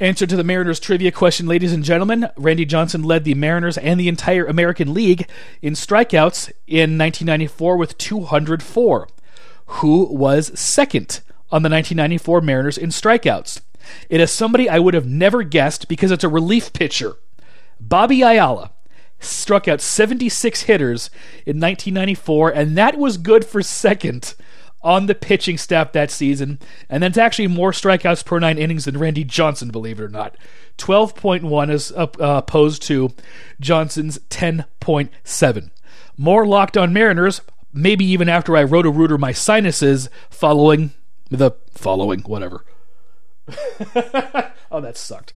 Answer 0.00 0.26
to 0.26 0.36
the 0.36 0.44
Mariners 0.44 0.80
trivia 0.80 1.12
question, 1.12 1.46
ladies 1.46 1.72
and 1.72 1.84
gentlemen. 1.84 2.28
Randy 2.36 2.64
Johnson 2.64 3.02
led 3.02 3.24
the 3.24 3.34
Mariners 3.34 3.78
and 3.78 4.00
the 4.00 4.08
entire 4.08 4.46
American 4.46 4.94
League 4.94 5.28
in 5.60 5.74
strikeouts 5.74 6.50
in 6.66 6.98
1994 6.98 7.76
with 7.76 7.98
204. 7.98 9.08
Who 9.66 10.04
was 10.06 10.58
second 10.58 11.20
on 11.50 11.62
the 11.62 11.70
1994 11.70 12.40
Mariners 12.40 12.78
in 12.78 12.90
strikeouts? 12.90 13.60
It 14.08 14.20
is 14.20 14.30
somebody 14.30 14.68
I 14.68 14.78
would 14.78 14.94
have 14.94 15.06
never 15.06 15.42
guessed 15.42 15.88
because 15.88 16.10
it's 16.10 16.24
a 16.24 16.28
relief 16.28 16.72
pitcher. 16.72 17.16
Bobby 17.80 18.22
Ayala 18.22 18.70
struck 19.18 19.68
out 19.68 19.80
76 19.80 20.62
hitters 20.62 21.10
in 21.46 21.60
1994, 21.60 22.50
and 22.50 22.76
that 22.76 22.98
was 22.98 23.16
good 23.18 23.44
for 23.44 23.62
second 23.62 24.34
on 24.82 25.06
the 25.06 25.14
pitching 25.14 25.58
staff 25.58 25.92
that 25.92 26.10
season, 26.10 26.58
and 26.88 27.02
that's 27.02 27.18
actually 27.18 27.48
more 27.48 27.72
strikeouts 27.72 28.24
per 28.24 28.38
nine 28.38 28.58
innings 28.58 28.84
than 28.84 28.98
Randy 28.98 29.24
Johnson, 29.24 29.70
believe 29.70 30.00
it 30.00 30.04
or 30.04 30.08
not. 30.08 30.36
12.1 30.78 31.70
as 31.70 31.92
uh, 31.92 32.06
opposed 32.18 32.82
to 32.82 33.10
Johnson's 33.60 34.18
10.7. 34.30 35.70
More 36.16 36.46
locked 36.46 36.76
on 36.76 36.92
Mariners, 36.92 37.40
maybe 37.72 38.04
even 38.04 38.28
after 38.28 38.56
I 38.56 38.64
Roto-Rooter 38.64 39.18
my 39.18 39.32
sinuses 39.32 40.08
following 40.30 40.92
the 41.30 41.52
following, 41.72 42.20
whatever. 42.20 42.64
oh, 44.70 44.80
that 44.80 44.96
sucked. 44.96 45.34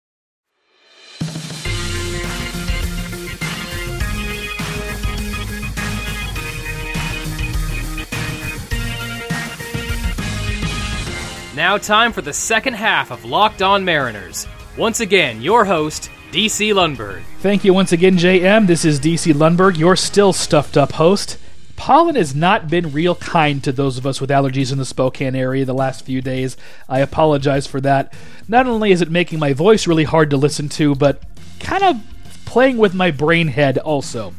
Now, 11.56 11.78
time 11.78 12.14
for 12.14 12.24
the 12.24 12.34
second 12.34 12.74
half 12.74 13.12
of 13.12 13.26
Locked 13.26 13.62
On 13.62 13.86
Mariners. 13.86 14.48
Once 14.76 15.02
again, 15.02 15.40
your 15.40 15.66
host, 15.66 16.10
DC 16.32 16.74
Lundberg. 16.74 17.22
Thank 17.42 17.64
you 17.64 17.76
once 17.76 17.92
again, 17.92 18.18
JM. 18.18 18.66
This 18.66 18.84
is 18.84 19.00
DC 19.00 19.32
Lundberg, 19.36 19.78
your 19.78 19.96
still 19.96 20.34
stuffed 20.34 20.78
up 20.78 20.94
host. 20.94 21.38
Pollen 21.76 22.16
has 22.16 22.34
not 22.34 22.72
been 22.72 22.92
real 22.92 23.14
kind 23.14 23.64
to 23.64 23.72
those 23.72 24.00
of 24.00 24.08
us 24.08 24.20
with 24.20 24.32
allergies 24.32 24.72
in 24.72 24.80
the 24.80 24.86
Spokane 24.86 25.36
area 25.36 25.64
the 25.64 25.76
last 25.76 26.06
few 26.06 26.24
days. 26.24 26.58
I 26.90 27.02
apologize 27.02 27.68
for 27.68 27.80
that. 27.82 28.12
Not 28.48 28.66
only 28.66 28.92
is 28.92 29.04
it 29.04 29.12
making 29.12 29.38
my 29.38 29.54
voice 29.54 29.86
really 29.86 30.06
hard 30.06 30.32
to 30.32 30.38
listen 30.38 30.70
to, 30.70 30.96
but 30.96 31.22
kind 31.60 31.84
of 31.84 31.98
playing 32.46 32.78
with 32.78 32.96
my 32.96 33.12
brain 33.12 33.50
head 33.50 33.78
also. 33.78 34.34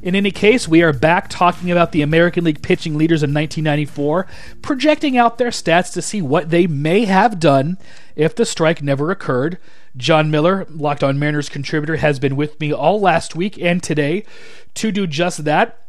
In 0.00 0.14
any 0.14 0.30
case, 0.30 0.68
we 0.68 0.82
are 0.82 0.92
back 0.92 1.28
talking 1.28 1.70
about 1.70 1.90
the 1.90 2.02
American 2.02 2.44
League 2.44 2.62
pitching 2.62 2.96
leaders 2.96 3.22
in 3.22 3.34
1994, 3.34 4.26
projecting 4.62 5.16
out 5.16 5.38
their 5.38 5.50
stats 5.50 5.92
to 5.92 6.02
see 6.02 6.22
what 6.22 6.50
they 6.50 6.68
may 6.68 7.04
have 7.04 7.40
done 7.40 7.78
if 8.14 8.34
the 8.34 8.44
strike 8.44 8.80
never 8.80 9.10
occurred. 9.10 9.58
John 9.96 10.30
Miller, 10.30 10.66
Locked 10.70 11.02
On 11.02 11.18
Mariners 11.18 11.48
contributor, 11.48 11.96
has 11.96 12.20
been 12.20 12.36
with 12.36 12.60
me 12.60 12.72
all 12.72 13.00
last 13.00 13.34
week 13.34 13.60
and 13.60 13.82
today 13.82 14.24
to 14.74 14.92
do 14.92 15.06
just 15.06 15.44
that 15.44 15.87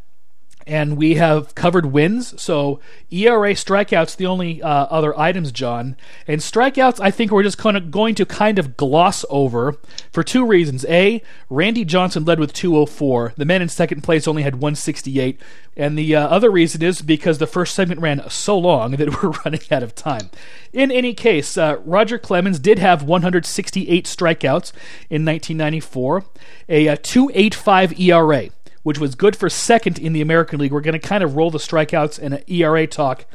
and 0.68 0.98
we 0.98 1.16
have 1.16 1.56
covered 1.56 1.88
wins. 1.88 2.40
So 2.40 2.80
ERA 3.10 3.54
strikeouts 3.54 4.16
the 4.16 4.28
only 4.28 4.62
uh, 4.62 4.68
other 4.68 5.18
items, 5.18 5.52
John. 5.52 5.96
And 6.28 6.42
strikeouts, 6.42 7.00
I 7.00 7.12
think 7.12 7.32
we're 7.32 7.44
just 7.44 7.58
kind 7.58 7.76
of 7.76 7.90
going 7.90 8.16
to 8.16 8.26
kind 8.26 8.60
of 8.60 8.78
gloss 8.78 9.26
over 9.30 9.78
for 10.12 10.24
two 10.24 10.46
reasons. 10.46 10.86
A, 10.86 11.24
Randy 11.50 11.86
Johnson 11.86 12.26
led 12.26 12.40
with 12.40 12.54
204. 12.54 13.34
The 13.36 13.46
man 13.46 13.62
in 13.62 13.70
second 13.70 14.04
place 14.04 14.28
only 14.28 14.44
had 14.44 14.56
168. 14.56 15.42
And 15.76 15.98
the 15.98 16.16
uh, 16.16 16.28
other 16.28 16.52
reason 16.52 16.84
is 16.84 17.02
because 17.02 17.38
the 17.38 17.48
first 17.48 17.74
segment 17.74 18.02
ran 18.02 18.30
so 18.30 18.58
long 18.58 18.92
that 18.98 19.24
we're 19.24 19.30
running 19.46 19.62
out 19.72 19.82
of 19.82 19.96
time. 19.96 20.30
In 20.72 20.92
any 20.92 21.14
case, 21.14 21.58
uh, 21.58 21.78
Roger 21.84 22.20
Clemens 22.20 22.60
did 22.60 22.78
have 22.80 23.02
168 23.02 24.06
strikeouts 24.06 24.72
in 25.10 25.26
1994, 25.26 26.26
a, 26.68 26.86
a 26.86 26.94
uh, 26.94 26.98
285 27.02 28.00
ERA 28.00 28.50
which 28.84 29.00
was 29.00 29.16
good 29.16 29.36
for 29.36 29.50
second 29.50 30.00
in 30.00 30.14
the 30.14 30.22
American 30.22 30.60
League. 30.60 30.72
We're 30.72 30.82
going 30.82 31.00
to 31.00 31.08
kind 31.08 31.24
of 31.24 31.36
roll 31.36 31.52
the 31.52 31.58
strikeouts 31.58 32.20
and 32.20 32.36
an 32.36 32.44
ERA 32.48 32.88
talk 32.88 33.26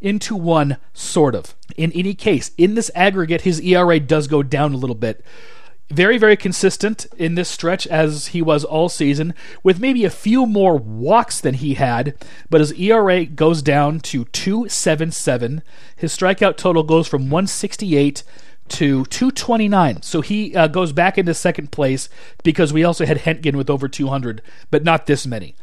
into 0.00 0.34
one, 0.34 0.78
sort 0.92 1.34
of. 1.34 1.54
In 1.76 1.92
any 1.92 2.14
case, 2.14 2.52
in 2.56 2.74
this 2.74 2.90
aggregate, 2.94 3.42
his 3.42 3.60
ERA 3.60 4.00
does 4.00 4.26
go 4.26 4.42
down 4.42 4.72
a 4.72 4.78
little 4.78 4.96
bit. 4.96 5.24
Very, 5.90 6.18
very 6.18 6.36
consistent 6.36 7.06
in 7.16 7.34
this 7.34 7.48
stretch 7.48 7.84
as 7.88 8.28
he 8.28 8.40
was 8.40 8.62
all 8.62 8.88
season, 8.88 9.34
with 9.64 9.80
maybe 9.80 10.04
a 10.04 10.10
few 10.10 10.46
more 10.46 10.76
walks 10.76 11.40
than 11.40 11.54
he 11.54 11.74
had, 11.74 12.14
but 12.48 12.60
his 12.60 12.72
ERA 12.74 13.24
goes 13.24 13.60
down 13.60 13.98
to 14.00 14.24
277. 14.26 15.62
His 15.96 16.16
strikeout 16.16 16.56
total 16.56 16.84
goes 16.84 17.08
from 17.08 17.22
168 17.22 18.22
to 18.70 19.04
229. 19.06 20.02
So 20.02 20.20
he 20.20 20.54
uh, 20.54 20.66
goes 20.68 20.92
back 20.92 21.18
into 21.18 21.34
second 21.34 21.70
place 21.70 22.08
because 22.42 22.72
we 22.72 22.84
also 22.84 23.04
had 23.04 23.18
Hentgen 23.18 23.56
with 23.56 23.70
over 23.70 23.88
200, 23.88 24.42
but 24.70 24.84
not 24.84 25.06
this 25.06 25.26
many. 25.26 25.54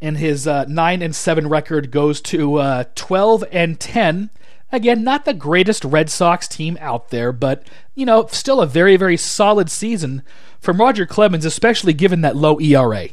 And 0.00 0.16
his 0.16 0.46
uh, 0.46 0.64
9 0.66 1.02
and 1.02 1.14
7 1.14 1.48
record 1.48 1.90
goes 1.90 2.20
to 2.22 2.56
uh, 2.56 2.84
12 2.94 3.44
and 3.52 3.78
10. 3.78 4.30
Again, 4.70 5.04
not 5.04 5.24
the 5.24 5.34
greatest 5.34 5.84
Red 5.84 6.10
Sox 6.10 6.48
team 6.48 6.78
out 6.80 7.10
there, 7.10 7.32
but, 7.32 7.66
you 7.94 8.06
know, 8.06 8.26
still 8.26 8.60
a 8.60 8.66
very, 8.66 8.96
very 8.96 9.16
solid 9.16 9.70
season 9.70 10.22
from 10.60 10.78
Roger 10.80 11.06
Clemens, 11.06 11.44
especially 11.44 11.92
given 11.92 12.22
that 12.22 12.36
low 12.36 12.58
ERA. 12.58 13.08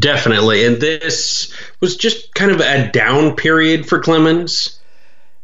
Definitely. 0.00 0.64
And 0.66 0.80
this 0.80 1.52
was 1.80 1.96
just 1.96 2.34
kind 2.34 2.50
of 2.50 2.60
a 2.60 2.90
down 2.90 3.36
period 3.36 3.88
for 3.88 4.00
Clemens 4.00 4.80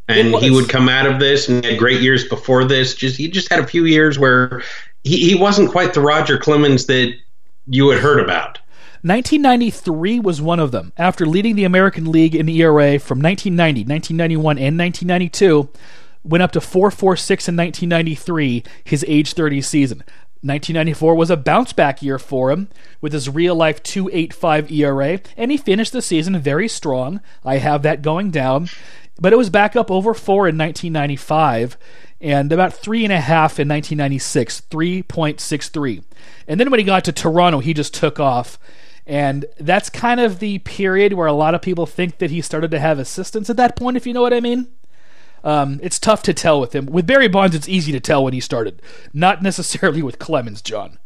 and 0.09 0.35
he 0.37 0.51
would 0.51 0.69
come 0.69 0.89
out 0.89 1.07
of 1.07 1.21
this 1.21 1.49
and 1.49 1.65
had 1.65 1.79
great 1.79 2.01
years 2.01 2.27
before 2.27 2.65
this. 2.65 2.95
Just 2.95 3.17
he 3.17 3.29
just 3.29 3.51
had 3.51 3.61
a 3.61 3.67
few 3.67 3.85
years 3.85 4.19
where 4.19 4.63
he, 5.05 5.17
he 5.19 5.35
wasn't 5.35 5.71
quite 5.71 5.95
the 5.95 6.01
Roger 6.01 6.39
Clemens 6.39 6.87
that 6.87 7.15
you 7.67 7.91
had 7.91 8.01
heard 8.01 8.21
about. 8.21 8.59
1993 9.03 10.19
was 10.19 10.43
one 10.43 10.59
of 10.59 10.73
them. 10.73 10.93
After 10.97 11.25
leading 11.25 11.55
the 11.55 11.65
American 11.65 12.11
League 12.11 12.35
in 12.35 12.49
ERA 12.49 12.99
from 12.99 13.21
1990, 13.21 13.83
1991, 13.83 14.59
and 14.59 14.77
1992, 14.77 15.69
went 16.25 16.43
up 16.43 16.51
to 16.53 16.59
4.46 16.59 17.49
in 17.49 17.57
1993, 17.57 18.65
his 18.83 19.05
age 19.07 19.35
30 19.35 19.63
season. 19.63 19.99
1994 20.41 21.15
was 21.17 21.31
a 21.31 21.37
bounce 21.37 21.73
back 21.73 22.01
year 22.01 22.19
for 22.19 22.53
him 22.53 22.69
with 23.01 23.13
his 23.13 23.29
real 23.29 23.57
life 23.57 23.83
2.85 23.83 24.71
ERA, 24.71 25.21
and 25.37 25.51
he 25.51 25.57
finished 25.57 25.93
the 25.93 26.03
season 26.03 26.39
very 26.39 26.69
strong. 26.69 27.21
I 27.45 27.59
have 27.59 27.83
that 27.83 28.03
going 28.03 28.31
down, 28.31 28.69
but 29.19 29.33
it 29.33 29.37
was 29.37 29.51
back 29.51 29.77
up 29.77 29.91
over 29.91 30.15
four 30.15 30.49
in 30.49 30.57
1995 30.57 31.77
and 32.21 32.53
about 32.53 32.73
three 32.73 33.05
and 33.05 33.13
a 33.13 33.21
half 33.21 33.61
in 33.61 33.69
1996, 33.69 34.63
3.63. 34.71 36.03
And 36.47 36.59
then 36.59 36.71
when 36.71 36.81
he 36.81 36.85
got 36.85 37.05
to 37.05 37.13
Toronto, 37.13 37.61
he 37.61 37.75
just 37.75 37.95
took 37.95 38.19
off. 38.19 38.59
And 39.07 39.47
that's 39.59 39.89
kind 39.89 40.21
of 40.21 40.39
the 40.39 40.59
period 40.59 41.15
where 41.15 41.27
a 41.27 41.33
lot 41.33 41.55
of 41.55 41.63
people 41.63 41.87
think 41.87 42.19
that 42.19 42.31
he 42.31 42.43
started 42.43 42.71
to 42.73 42.79
have 42.79 42.99
assistance 42.99 43.49
at 43.49 43.57
that 43.57 43.77
point, 43.77 43.97
if 43.97 44.07
you 44.07 44.13
know 44.13 44.21
what 44.21 44.35
I 44.35 44.41
mean. 44.41 44.69
Um, 45.45 45.79
it's 45.83 45.99
tough 45.99 46.23
to 46.25 46.35
tell 46.35 46.61
with 46.61 46.75
him. 46.75 46.87
With 46.87 47.07
Barry 47.07 47.29
Bonds, 47.29 47.55
it's 47.55 47.69
easy 47.69 47.93
to 47.93 48.01
tell 48.01 48.25
when 48.25 48.35
he 48.35 48.41
started. 48.41 48.83
Not 49.15 49.43
necessarily 49.43 50.03
with 50.03 50.19
Clemens, 50.19 50.61
John. 50.61 50.99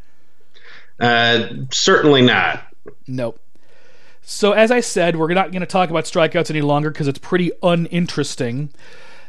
Uh, 0.98 1.48
certainly 1.70 2.22
not. 2.22 2.64
Nope. 3.07 3.38
So, 4.23 4.53
as 4.53 4.71
I 4.71 4.81
said, 4.81 5.17
we're 5.17 5.35
not 5.35 5.51
going 5.51 5.61
to 5.61 5.67
talk 5.67 5.91
about 5.91 6.05
strikeouts 6.05 6.51
any 6.51 6.63
longer 6.63 6.91
because 6.91 7.09
it's 7.09 7.19
pretty 7.19 7.51
uninteresting. 7.63 8.71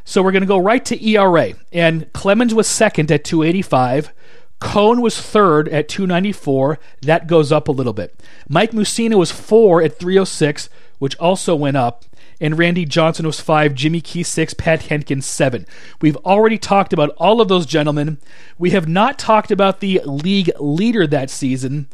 So, 0.04 0.22
we're 0.22 0.32
going 0.32 0.42
to 0.42 0.46
go 0.46 0.58
right 0.58 0.84
to 0.84 1.04
ERA. 1.04 1.54
And 1.72 2.12
Clemens 2.12 2.54
was 2.54 2.68
second 2.68 3.10
at 3.10 3.24
285. 3.24 4.12
Cone 4.60 5.02
was 5.02 5.20
third 5.20 5.68
at 5.68 5.88
294. 5.88 6.78
That 7.02 7.26
goes 7.26 7.50
up 7.52 7.68
a 7.68 7.72
little 7.72 7.92
bit. 7.92 8.18
Mike 8.48 8.70
Mussina 8.70 9.16
was 9.16 9.32
four 9.32 9.82
at 9.82 9.98
306, 9.98 10.68
which 10.98 11.16
also 11.16 11.54
went 11.54 11.76
up 11.76 12.04
and 12.40 12.58
Randy 12.58 12.84
Johnson 12.84 13.26
was 13.26 13.40
five, 13.40 13.74
Jimmy 13.74 14.00
Key 14.00 14.22
six, 14.22 14.54
Pat 14.54 14.82
Hentgen 14.82 15.22
seven. 15.22 15.66
We've 16.00 16.16
already 16.18 16.58
talked 16.58 16.92
about 16.92 17.10
all 17.16 17.40
of 17.40 17.48
those 17.48 17.66
gentlemen. 17.66 18.18
We 18.58 18.70
have 18.70 18.88
not 18.88 19.18
talked 19.18 19.50
about 19.50 19.80
the 19.80 20.00
league 20.04 20.50
leader 20.58 21.06
that 21.06 21.30
season. 21.30 21.88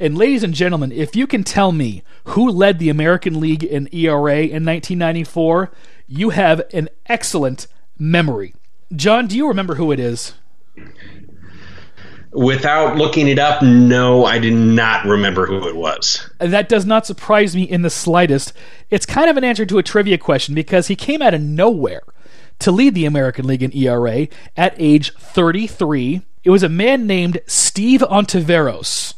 And 0.00 0.18
ladies 0.18 0.42
and 0.42 0.54
gentlemen, 0.54 0.90
if 0.90 1.14
you 1.14 1.26
can 1.26 1.44
tell 1.44 1.72
me 1.72 2.02
who 2.24 2.50
led 2.50 2.78
the 2.78 2.88
American 2.88 3.40
League 3.40 3.62
in 3.62 3.88
ERA 3.92 4.38
in 4.38 4.64
1994, 4.64 5.70
you 6.08 6.30
have 6.30 6.62
an 6.72 6.88
excellent 7.06 7.66
memory. 7.98 8.54
John, 8.94 9.26
do 9.26 9.36
you 9.36 9.48
remember 9.48 9.76
who 9.76 9.92
it 9.92 10.00
is? 10.00 10.34
Without 12.34 12.96
looking 12.96 13.28
it 13.28 13.38
up, 13.38 13.62
no, 13.62 14.24
I 14.24 14.40
did 14.40 14.54
not 14.54 15.06
remember 15.06 15.46
who 15.46 15.68
it 15.68 15.76
was. 15.76 16.28
That 16.40 16.68
does 16.68 16.84
not 16.84 17.06
surprise 17.06 17.54
me 17.54 17.62
in 17.62 17.82
the 17.82 17.90
slightest. 17.90 18.52
It's 18.90 19.06
kind 19.06 19.30
of 19.30 19.36
an 19.36 19.44
answer 19.44 19.64
to 19.64 19.78
a 19.78 19.84
trivia 19.84 20.18
question 20.18 20.54
because 20.54 20.88
he 20.88 20.96
came 20.96 21.22
out 21.22 21.34
of 21.34 21.40
nowhere 21.40 22.02
to 22.58 22.72
lead 22.72 22.94
the 22.94 23.04
American 23.04 23.46
League 23.46 23.62
in 23.62 23.76
ERA 23.76 24.26
at 24.56 24.74
age 24.78 25.14
33. 25.14 26.22
It 26.42 26.50
was 26.50 26.64
a 26.64 26.68
man 26.68 27.06
named 27.06 27.40
Steve 27.46 28.00
Ontiveros. 28.00 29.14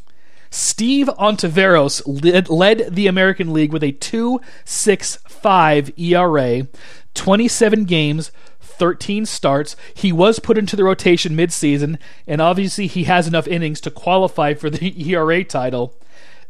Steve 0.51 1.09
Ontiveros 1.19 2.03
led, 2.07 2.49
led 2.49 2.95
the 2.95 3.07
American 3.07 3.53
League 3.53 3.73
with 3.73 3.83
a 3.83 3.93
2.65 3.93 5.99
ERA, 5.99 6.67
27 7.15 7.85
games, 7.85 8.31
13 8.79 9.27
starts. 9.27 9.77
He 9.95 10.13
was 10.13 10.39
put 10.39 10.59
into 10.59 10.77
the 10.77 10.85
rotation 10.85 11.37
midseason, 11.37 11.99
and 12.27 12.41
obviously 12.41 12.87
he 12.87 13.05
has 13.05 13.27
enough 13.27 13.49
innings 13.49 13.81
to 13.83 13.91
qualify 13.91 14.55
for 14.55 14.71
the 14.71 14.95
ERA 15.13 15.45
title. 15.45 15.99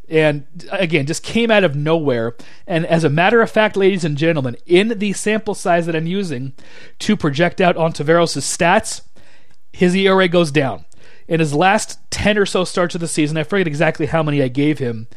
And 0.08 0.46
again, 0.70 1.06
just 1.06 1.22
came 1.22 1.50
out 1.50 1.64
of 1.64 1.74
nowhere. 1.74 2.36
And 2.66 2.86
as 2.86 3.02
a 3.02 3.10
matter 3.10 3.42
of 3.42 3.50
fact, 3.50 3.76
ladies 3.76 4.04
and 4.04 4.16
gentlemen, 4.16 4.56
in 4.64 4.98
the 4.98 5.12
sample 5.12 5.54
size 5.54 5.86
that 5.86 5.96
I'm 5.96 6.06
using 6.06 6.52
to 7.00 7.16
project 7.16 7.60
out 7.60 7.76
Ontiveros' 7.76 8.38
stats, 8.38 9.02
his 9.72 9.96
ERA 9.96 10.28
goes 10.28 10.52
down. 10.52 10.84
In 11.28 11.40
his 11.40 11.54
last 11.54 11.98
10 12.10 12.38
or 12.38 12.46
so 12.46 12.64
starts 12.64 12.94
of 12.94 13.00
the 13.00 13.08
season, 13.08 13.36
I 13.36 13.42
forget 13.42 13.66
exactly 13.66 14.06
how 14.06 14.22
many 14.22 14.40
I 14.42 14.48
gave 14.48 14.78
him, 14.78 15.08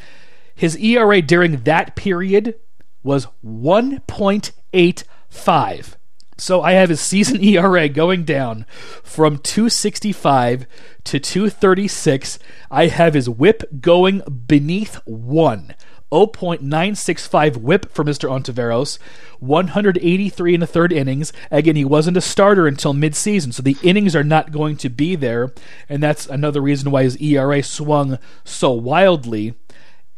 his 0.54 0.76
ERA 0.76 1.22
during 1.22 1.62
that 1.62 1.96
period 1.96 2.56
was 3.02 3.26
1.85. 3.44 5.96
So 6.40 6.62
I 6.62 6.72
have 6.72 6.88
his 6.88 7.02
season 7.02 7.44
ERA 7.44 7.88
going 7.88 8.24
down 8.24 8.64
from 9.02 9.38
265 9.38 10.66
to 11.04 11.20
236. 11.20 12.38
I 12.70 12.86
have 12.86 13.14
his 13.14 13.28
whip 13.28 13.62
going 13.80 14.22
beneath 14.46 14.94
1. 15.04 15.74
0.965 16.10 17.58
whip 17.58 17.92
for 17.92 18.04
Mr. 18.04 18.28
Ontiveros, 18.28 18.98
183 19.38 20.54
in 20.54 20.58
the 20.58 20.66
third 20.66 20.92
innings. 20.92 21.32
Again, 21.52 21.76
he 21.76 21.84
wasn't 21.84 22.16
a 22.16 22.20
starter 22.20 22.66
until 22.66 22.92
midseason, 22.92 23.54
so 23.54 23.62
the 23.62 23.76
innings 23.84 24.16
are 24.16 24.24
not 24.24 24.50
going 24.50 24.76
to 24.78 24.88
be 24.88 25.14
there, 25.14 25.52
and 25.88 26.02
that's 26.02 26.26
another 26.26 26.60
reason 26.60 26.90
why 26.90 27.04
his 27.04 27.16
ERA 27.18 27.62
swung 27.62 28.18
so 28.42 28.72
wildly. 28.72 29.54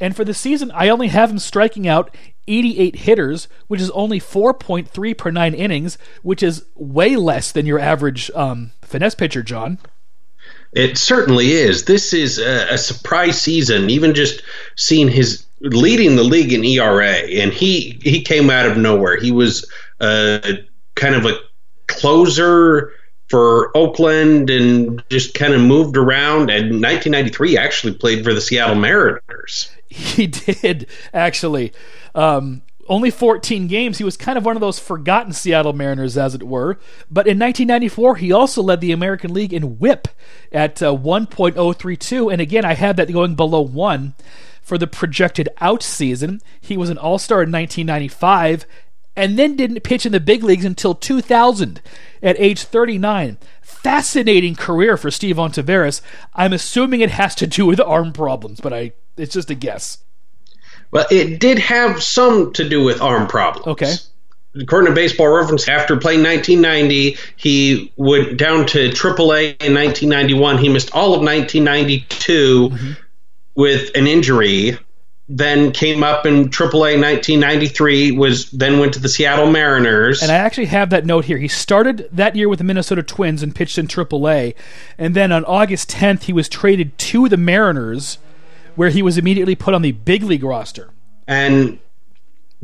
And 0.00 0.16
for 0.16 0.24
the 0.24 0.35
season, 0.35 0.72
I 0.72 0.88
only 0.88 1.08
have 1.08 1.30
him 1.30 1.38
striking 1.38 1.87
out 1.87 2.16
88 2.48 2.96
hitters, 2.96 3.48
which 3.68 3.81
is 3.81 3.90
only 3.90 4.20
4.3 4.20 5.16
per 5.16 5.31
nine 5.31 5.55
innings, 5.55 5.98
which 6.22 6.42
is 6.42 6.64
way 6.74 7.16
less 7.16 7.52
than 7.52 7.66
your 7.66 7.78
average 7.78 8.31
um, 8.35 8.72
finesse 8.83 9.14
pitcher, 9.14 9.42
John. 9.42 9.78
It 10.72 10.96
certainly 10.96 11.52
is. 11.52 11.85
This 11.85 12.12
is 12.14 12.38
a, 12.38 12.74
a, 12.74 12.78
surprise 12.78 13.40
season. 13.40 13.90
Even 13.90 14.14
just 14.14 14.42
seeing 14.74 15.09
his 15.09 15.44
leading 15.61 16.16
the 16.16 16.24
league 16.24 16.52
in 16.52 16.64
ERA, 16.64 17.07
and 17.07 17.52
he 17.52 18.00
he 18.02 18.22
came 18.22 18.48
out 18.48 18.64
of 18.64 18.78
nowhere. 18.78 19.16
He 19.16 19.33
was 19.33 19.70
uh, 20.00 20.40
kind 20.94 21.14
of 21.14 21.26
a 21.26 21.38
closer 21.87 22.92
for 23.28 23.74
Oakland 23.76 24.50
and 24.50 25.02
just 25.09 25.35
kind 25.35 25.55
of 25.55 25.61
moved 25.61 25.96
around. 25.96 26.50
And 26.50 26.83
1993 26.83 27.57
actually 27.57 27.94
played 27.94 28.24
for 28.24 28.35
the 28.35 28.40
Seattle 28.40 28.74
Mariners. 28.74 29.70
He 29.92 30.26
did 30.26 30.87
actually. 31.12 31.72
Um, 32.14 32.62
only 32.88 33.11
14 33.11 33.68
games. 33.68 33.98
He 33.98 34.05
was 34.05 34.16
kind 34.16 34.37
of 34.37 34.44
one 34.44 34.57
of 34.57 34.61
those 34.61 34.78
forgotten 34.78 35.33
Seattle 35.33 35.72
Mariners, 35.72 36.18
as 36.18 36.35
it 36.35 36.42
were. 36.42 36.78
But 37.11 37.26
in 37.26 37.38
1994, 37.38 38.16
he 38.16 38.33
also 38.33 38.62
led 38.62 38.81
the 38.81 38.92
American 38.92 39.33
League 39.33 39.52
in 39.52 39.78
WHIP 39.78 40.09
at 40.50 40.83
uh, 40.83 40.92
1.032. 40.92 42.33
And 42.33 42.40
again, 42.40 42.64
I 42.64 42.74
had 42.74 42.96
that 42.96 43.12
going 43.12 43.35
below 43.35 43.61
one 43.61 44.14
for 44.61 44.78
the 44.78 44.87
projected 44.87 45.48
out 45.61 45.83
season. 45.83 46.40
He 46.61 46.76
was 46.76 46.90
an 46.90 46.98
All 46.98 47.18
Star 47.18 47.42
in 47.42 47.52
1995 47.52 48.66
and 49.14 49.38
then 49.38 49.57
didn't 49.57 49.83
pitch 49.83 50.07
in 50.07 50.12
the 50.12 50.20
big 50.20 50.42
leagues 50.42 50.64
until 50.64 50.94
2000 50.94 51.81
at 52.22 52.40
age 52.40 52.62
39. 52.62 53.38
Fascinating 53.61 54.55
career 54.55 54.96
for 54.96 55.11
Steve 55.11 55.37
Ontiveros. 55.37 56.00
I'm 56.35 56.52
assuming 56.52 57.00
it 57.00 57.11
has 57.11 57.35
to 57.37 57.46
do 57.46 57.66
with 57.66 57.81
arm 57.81 58.12
problems, 58.12 58.61
but 58.61 58.72
I 58.72 58.92
it's 59.16 59.35
just 59.35 59.51
a 59.51 59.55
guess. 59.55 59.98
Well, 60.92 61.07
it 61.11 61.40
did 61.40 61.59
have 61.59 62.03
some 62.03 62.53
to 62.53 62.68
do 62.68 62.85
with 62.85 63.01
arm 63.01 63.27
problems. 63.27 63.66
Okay. 63.66 63.94
According 64.55 64.90
to 64.90 64.94
Baseball 64.94 65.29
Reference, 65.29 65.66
after 65.66 65.96
playing 65.96 66.22
1990, 66.22 67.16
he 67.37 67.90
went 67.96 68.37
down 68.37 68.66
to 68.66 68.90
AAA 68.90 69.57
in 69.62 69.72
1991. 69.72 70.59
He 70.59 70.68
missed 70.68 70.94
all 70.94 71.14
of 71.14 71.22
1992 71.22 72.68
mm-hmm. 72.68 72.92
with 73.55 73.90
an 73.94 74.07
injury. 74.07 74.79
Then 75.27 75.72
came 75.72 76.03
up 76.03 76.27
in 76.27 76.51
AAA 76.51 77.01
1993. 77.01 78.12
Was 78.12 78.51
then 78.51 78.79
went 78.79 78.92
to 78.92 79.01
the 79.01 79.09
Seattle 79.09 79.51
Mariners. 79.51 80.20
And 80.20 80.31
I 80.31 80.35
actually 80.35 80.66
have 80.66 80.90
that 80.90 81.07
note 81.07 81.25
here. 81.25 81.38
He 81.38 81.48
started 81.48 82.07
that 82.12 82.37
year 82.37 82.51
with 82.51 82.59
the 82.59 82.64
Minnesota 82.64 83.03
Twins 83.03 83.42
and 83.42 83.55
pitched 83.55 83.79
in 83.79 83.87
AAA. 83.87 84.55
And 84.98 85.14
then 85.14 85.33
on 85.33 85.46
August 85.46 85.90
10th, 85.90 86.25
he 86.25 86.35
was 86.35 86.51
traded 86.51 86.98
to 86.98 87.31
the 87.31 87.38
Mariners 87.38 88.18
where 88.76 88.90
he 88.90 89.02
was 89.02 89.18
immediately 89.18 89.54
put 89.54 89.74
on 89.74 89.82
the 89.82 89.92
big 89.92 90.22
league 90.22 90.44
roster. 90.44 90.90
And 91.26 91.78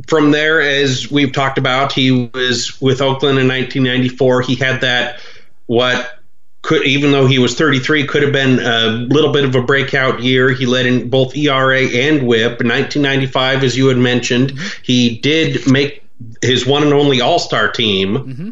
from 0.07 0.31
there, 0.31 0.61
as 0.61 1.09
we've 1.11 1.31
talked 1.31 1.57
about, 1.57 1.91
he 1.91 2.29
was 2.33 2.79
with 2.81 3.01
Oakland 3.01 3.39
in 3.39 3.47
1994. 3.47 4.41
He 4.43 4.55
had 4.55 4.81
that 4.81 5.19
what 5.65 6.19
could, 6.61 6.85
even 6.85 7.11
though 7.11 7.25
he 7.25 7.39
was 7.39 7.55
33, 7.55 8.07
could 8.07 8.23
have 8.23 8.33
been 8.33 8.59
a 8.59 8.87
little 8.87 9.31
bit 9.31 9.45
of 9.45 9.55
a 9.55 9.61
breakout 9.61 10.21
year. 10.21 10.51
He 10.51 10.65
led 10.65 10.85
in 10.85 11.09
both 11.09 11.35
ERA 11.35 11.81
and 11.81 12.27
WHIP. 12.27 12.61
In 12.61 12.67
1995, 12.67 13.63
as 13.63 13.77
you 13.77 13.87
had 13.87 13.97
mentioned, 13.97 14.53
he 14.83 15.19
did 15.19 15.69
make 15.71 16.03
his 16.41 16.65
one 16.65 16.83
and 16.83 16.93
only 16.93 17.21
All 17.21 17.39
Star 17.39 17.71
team. 17.71 18.13
Mm-hmm. 18.15 18.49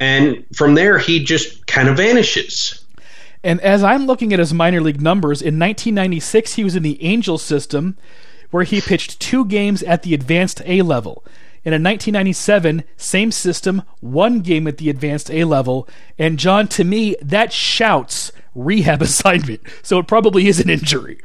And 0.00 0.44
from 0.54 0.74
there, 0.74 0.98
he 0.98 1.24
just 1.24 1.66
kind 1.66 1.88
of 1.88 1.96
vanishes. 1.96 2.83
And 3.44 3.60
as 3.60 3.84
I'm 3.84 4.06
looking 4.06 4.32
at 4.32 4.38
his 4.38 4.54
minor 4.54 4.80
league 4.80 5.02
numbers, 5.02 5.42
in 5.42 5.58
1996 5.58 6.54
he 6.54 6.64
was 6.64 6.74
in 6.74 6.82
the 6.82 7.00
Angels 7.04 7.42
system, 7.42 7.96
where 8.50 8.64
he 8.64 8.80
pitched 8.80 9.20
two 9.20 9.44
games 9.44 9.82
at 9.82 10.02
the 10.02 10.14
advanced 10.14 10.62
A 10.64 10.80
level. 10.82 11.22
And 11.64 11.74
in 11.74 11.82
1997, 11.82 12.84
same 12.96 13.30
system, 13.30 13.82
one 14.00 14.40
game 14.40 14.66
at 14.66 14.78
the 14.78 14.90
advanced 14.90 15.30
A 15.30 15.44
level. 15.44 15.88
And 16.18 16.38
John, 16.38 16.68
to 16.68 16.84
me, 16.84 17.16
that 17.22 17.52
shouts 17.52 18.32
rehab 18.54 19.02
assignment. 19.02 19.60
So 19.82 19.98
it 19.98 20.06
probably 20.06 20.46
is 20.46 20.58
an 20.60 20.70
injury. 20.70 21.20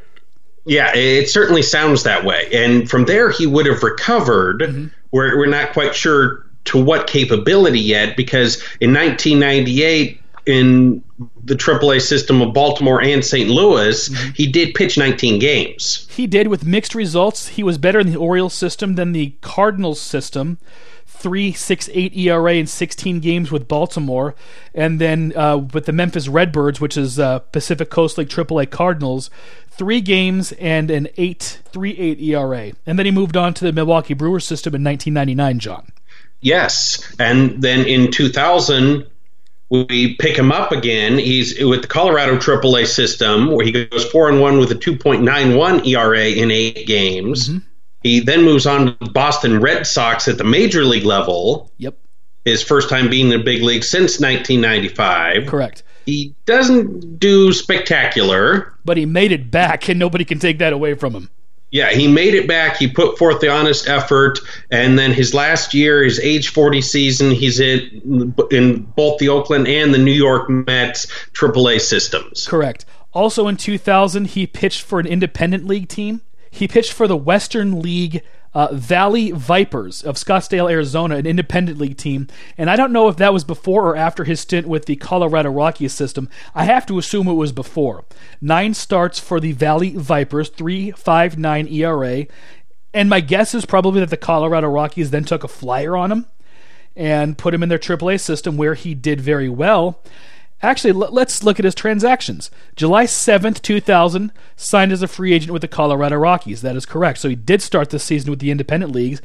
Yeah, 0.66 0.92
it 0.94 1.30
certainly 1.30 1.62
sounds 1.62 2.04
that 2.04 2.26
way. 2.26 2.48
And 2.54 2.90
from 2.90 3.06
there, 3.06 3.32
he 3.32 3.48
would 3.48 3.66
have 3.66 3.82
recovered. 3.82 4.62
Mm-hmm. 4.62 4.88
We're, 5.12 5.38
we're 5.38 5.46
not 5.46 5.74
quite 5.74 5.96
sure 5.96 6.46
to 6.66 6.84
what 6.84 7.08
capability 7.08 7.80
yet 7.80 8.16
because 8.16 8.62
in 8.80 8.94
1998, 8.94 10.22
in 10.46 11.04
the 11.44 11.56
AAA 11.56 12.02
system 12.02 12.42
of 12.42 12.54
Baltimore 12.54 13.02
and 13.02 13.24
St. 13.24 13.50
Louis, 13.50 14.10
mm-hmm. 14.10 14.32
he 14.34 14.48
did 14.48 14.74
pitch 14.74 14.98
19 14.98 15.40
games. 15.40 16.08
He 16.12 16.28
did 16.28 16.48
with 16.48 16.66
mixed 16.66 16.96
results. 16.96 17.50
He 17.50 17.64
was 17.64 17.78
better 17.78 18.00
in 18.00 18.12
the 18.12 18.18
Orioles 18.18 18.54
system 18.54 18.96
than 18.96 19.12
the 19.12 19.36
Cardinals 19.42 20.00
system. 20.00 20.58
3.68 21.08 22.16
ERA 22.16 22.54
in 22.54 22.66
16 22.66 23.20
games 23.20 23.52
with 23.52 23.68
Baltimore, 23.68 24.36
and 24.74 25.02
then 25.02 25.34
uh, 25.36 25.58
with 25.58 25.86
the 25.86 25.92
Memphis 25.92 26.30
Redbirds, 26.30 26.80
which 26.80 26.96
is 26.96 27.20
uh, 27.20 27.40
Pacific 27.40 27.90
Coast 27.90 28.18
League 28.18 28.30
AAA 28.30 28.70
Cardinals, 28.70 29.30
three 29.68 30.00
games 30.00 30.54
and 30.54 30.90
an 30.90 31.10
8.38 31.18 32.22
ERA. 32.22 32.72
And 32.86 32.98
then 32.98 33.06
he 33.06 33.12
moved 33.12 33.36
on 33.36 33.54
to 33.56 33.66
the 33.66 33.74
Milwaukee 33.74 34.14
Brewers 34.14 34.46
system 34.46 34.74
in 34.76 34.84
1999. 34.84 35.60
John. 35.60 35.92
Yes, 36.42 37.16
and 37.20 37.62
then 37.62 37.86
in 37.86 38.12
2000 38.12 39.06
we 39.70 40.16
pick 40.16 40.38
him 40.38 40.52
up 40.52 40.72
again. 40.72 41.18
He's 41.18 41.64
with 41.64 41.82
the 41.82 41.88
Colorado 41.88 42.38
AAA 42.38 42.88
system, 42.88 43.52
where 43.52 43.66
he 43.66 43.72
goes 43.72 44.06
four 44.10 44.30
and 44.30 44.42
one 44.42 44.60
with 44.60 44.72
a 44.72 44.76
2.91 44.76 45.86
ERA 45.86 46.26
in 46.28 46.52
eight 46.52 46.88
games. 46.88 47.50
Mm-hmm. 47.50 47.60
He 48.02 48.22
then 48.22 48.44
moves 48.44 48.66
on 48.66 48.86
to 48.86 49.06
the 49.06 49.12
Boston 49.12 49.60
Red 49.60 49.86
Sox 49.86 50.28
at 50.28 50.38
the 50.38 50.44
major 50.44 50.84
league 50.86 51.04
level. 51.04 51.72
Yep. 51.78 51.98
His 52.46 52.64
first 52.64 52.90
time 52.90 53.10
being 53.10 53.30
in 53.30 53.38
the 53.38 53.44
big 53.44 53.62
league 53.62 53.84
since 53.84 54.20
1995. 54.20 55.48
Correct. 55.48 55.84
He 56.06 56.34
doesn't 56.46 57.20
do 57.20 57.54
spectacular, 57.54 58.74
but 58.84 58.98
he 58.98 59.06
made 59.06 59.32
it 59.32 59.52
back, 59.52 59.90
and 59.90 60.00
nobody 60.00 60.26
can 60.26 60.40
take 60.40 60.58
that 60.60 60.74
away 60.74 60.96
from 60.96 61.14
him. 61.14 61.30
Yeah, 61.72 61.92
he 61.92 62.08
made 62.08 62.34
it 62.34 62.48
back. 62.48 62.78
He 62.78 62.88
put 62.88 63.18
forth 63.18 63.42
the 63.42 63.50
honest 63.50 63.88
effort, 63.88 64.40
and 64.72 64.98
then 64.98 65.12
his 65.12 65.34
last 65.34 65.74
year, 65.74 66.04
his 66.04 66.20
age 66.20 66.50
40 66.50 66.82
season, 66.82 67.32
he's 67.32 67.60
in 67.60 68.34
in 68.50 68.82
both 68.96 69.20
the 69.20 69.30
Oakland 69.30 69.68
and 69.68 69.94
the 69.94 70.00
New 70.00 70.12
York 70.12 70.50
Mets 70.50 71.06
AAA 71.34 71.80
systems. 71.82 72.48
Correct. 72.48 72.86
Also 73.14 73.48
in 73.48 73.58
2000, 73.58 74.26
he 74.26 74.48
pitched 74.48 74.82
for 74.82 75.00
an 75.00 75.06
independent 75.06 75.66
league 75.66 75.90
team. 75.90 76.22
He 76.52 76.68
pitched 76.68 76.94
for 76.94 77.08
the 77.08 77.18
Western 77.18 77.82
League 77.82 78.24
uh, 78.54 78.74
Valley 78.74 79.32
Vipers 79.32 80.04
of 80.04 80.16
Scottsdale, 80.16 80.72
Arizona, 80.72 81.16
an 81.16 81.26
independent 81.26 81.78
league 81.78 81.98
team. 81.98 82.28
And 82.58 82.70
I 82.70 82.76
don't 82.76 82.92
know 82.92 83.08
if 83.08 83.18
that 83.18 83.34
was 83.34 83.44
before 83.44 83.90
or 83.90 83.96
after 83.96 84.24
his 84.24 84.40
stint 84.40 84.68
with 84.68 84.86
the 84.86 84.96
Colorado 84.96 85.50
Rockies 85.50 85.94
system. 85.94 86.30
I 86.56 86.66
have 86.66 86.86
to 86.88 86.98
assume 86.98 87.28
it 87.28 87.34
was 87.34 87.52
before. 87.52 88.06
Nine 88.42 88.74
starts 88.74 89.20
for 89.20 89.40
the 89.40 89.52
Valley 89.52 89.92
Vipers, 89.92 90.50
3.59 90.52 91.72
ERA. 91.72 92.26
And 92.94 93.10
my 93.10 93.20
guess 93.20 93.54
is 93.54 93.66
probably 93.66 94.00
that 94.00 94.10
the 94.10 94.18
Colorado 94.18 94.68
Rockies 94.68 95.12
then 95.12 95.24
took 95.24 95.44
a 95.44 95.48
flyer 95.48 95.96
on 95.96 96.12
him 96.12 96.26
and 96.96 97.38
put 97.38 97.54
him 97.54 97.64
in 97.64 97.70
their 97.70 97.78
AAA 97.78 98.20
system 98.20 98.58
where 98.58 98.74
he 98.74 98.96
did 98.96 99.22
very 99.22 99.50
well. 99.50 100.02
Actually, 100.62 100.92
l- 100.92 101.12
let's 101.12 101.44
look 101.44 101.60
at 101.60 101.66
his 101.66 101.76
transactions. 101.76 102.52
July 102.76 103.06
7th, 103.06 103.62
2000, 103.62 104.32
signed 104.56 104.92
as 104.92 105.02
a 105.02 105.08
free 105.08 105.34
agent 105.34 105.54
with 105.54 105.62
the 105.62 105.68
Colorado 105.68 106.18
Rockies. 106.18 106.62
That 106.62 106.76
is 106.76 106.86
correct. 106.86 107.20
So 107.20 107.30
he 107.30 107.36
did 107.36 107.62
start 107.62 107.90
the 107.90 108.00
season 108.00 108.30
with 108.30 108.40
the 108.40 108.52
independent 108.52 108.92
leagues. 108.92 109.22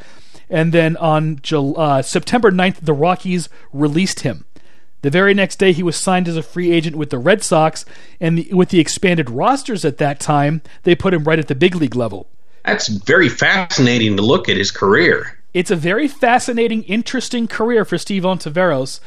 And 0.48 0.72
then 0.72 0.96
on 0.98 1.40
July, 1.42 1.98
uh, 1.98 2.02
September 2.02 2.50
9th, 2.50 2.80
the 2.82 2.92
Rockies 2.92 3.48
released 3.72 4.20
him. 4.20 4.44
The 5.02 5.10
very 5.10 5.34
next 5.34 5.56
day, 5.56 5.72
he 5.72 5.82
was 5.82 5.96
signed 5.96 6.28
as 6.28 6.36
a 6.36 6.42
free 6.42 6.72
agent 6.72 6.96
with 6.96 7.10
the 7.10 7.18
Red 7.18 7.42
Sox, 7.42 7.84
and 8.20 8.38
the, 8.38 8.54
with 8.54 8.70
the 8.70 8.80
expanded 8.80 9.28
rosters 9.28 9.84
at 9.84 9.98
that 9.98 10.18
time, 10.18 10.62
they 10.84 10.94
put 10.94 11.12
him 11.12 11.24
right 11.24 11.38
at 11.38 11.48
the 11.48 11.54
big 11.54 11.74
league 11.74 11.94
level. 11.94 12.26
That's 12.64 12.88
very 12.88 13.28
fascinating 13.28 14.16
to 14.16 14.22
look 14.22 14.48
at 14.48 14.56
his 14.56 14.70
career. 14.70 15.38
It's 15.52 15.70
a 15.70 15.76
very 15.76 16.08
fascinating, 16.08 16.84
interesting 16.84 17.46
career 17.46 17.84
for 17.84 17.98
Steve 17.98 18.22
Ontiveros, 18.22 19.00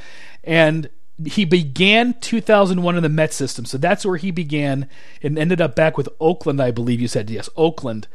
and 0.44 0.88
he 1.25 1.45
began 1.45 2.13
2001 2.21 2.95
in 2.97 3.03
the 3.03 3.10
Met 3.10 3.34
system, 3.34 3.65
so 3.65 3.77
that's 3.77 4.06
where 4.06 4.17
he 4.17 4.32
began 4.32 4.88
and 5.23 5.38
ended 5.38 5.62
up 5.62 5.75
back 5.75 5.97
with 5.97 6.10
Oakland, 6.19 6.62
I 6.62 6.71
believe 6.71 7.01
you 7.01 7.08
said. 7.08 7.30
Yes, 7.30 7.49
Oakland. 7.56 8.08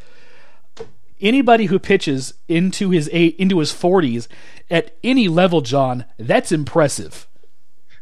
Anybody 1.21 1.67
who 1.67 1.79
pitches 1.79 2.35
into 2.49 2.91
his 2.91 3.09
eight, 3.13 3.37
into 3.37 3.59
his 3.59 3.73
40s 3.73 4.27
at 4.71 4.97
any 5.05 5.29
level, 5.29 5.61
John, 5.61 6.05
that's 6.19 6.51
impressive. 6.53 7.27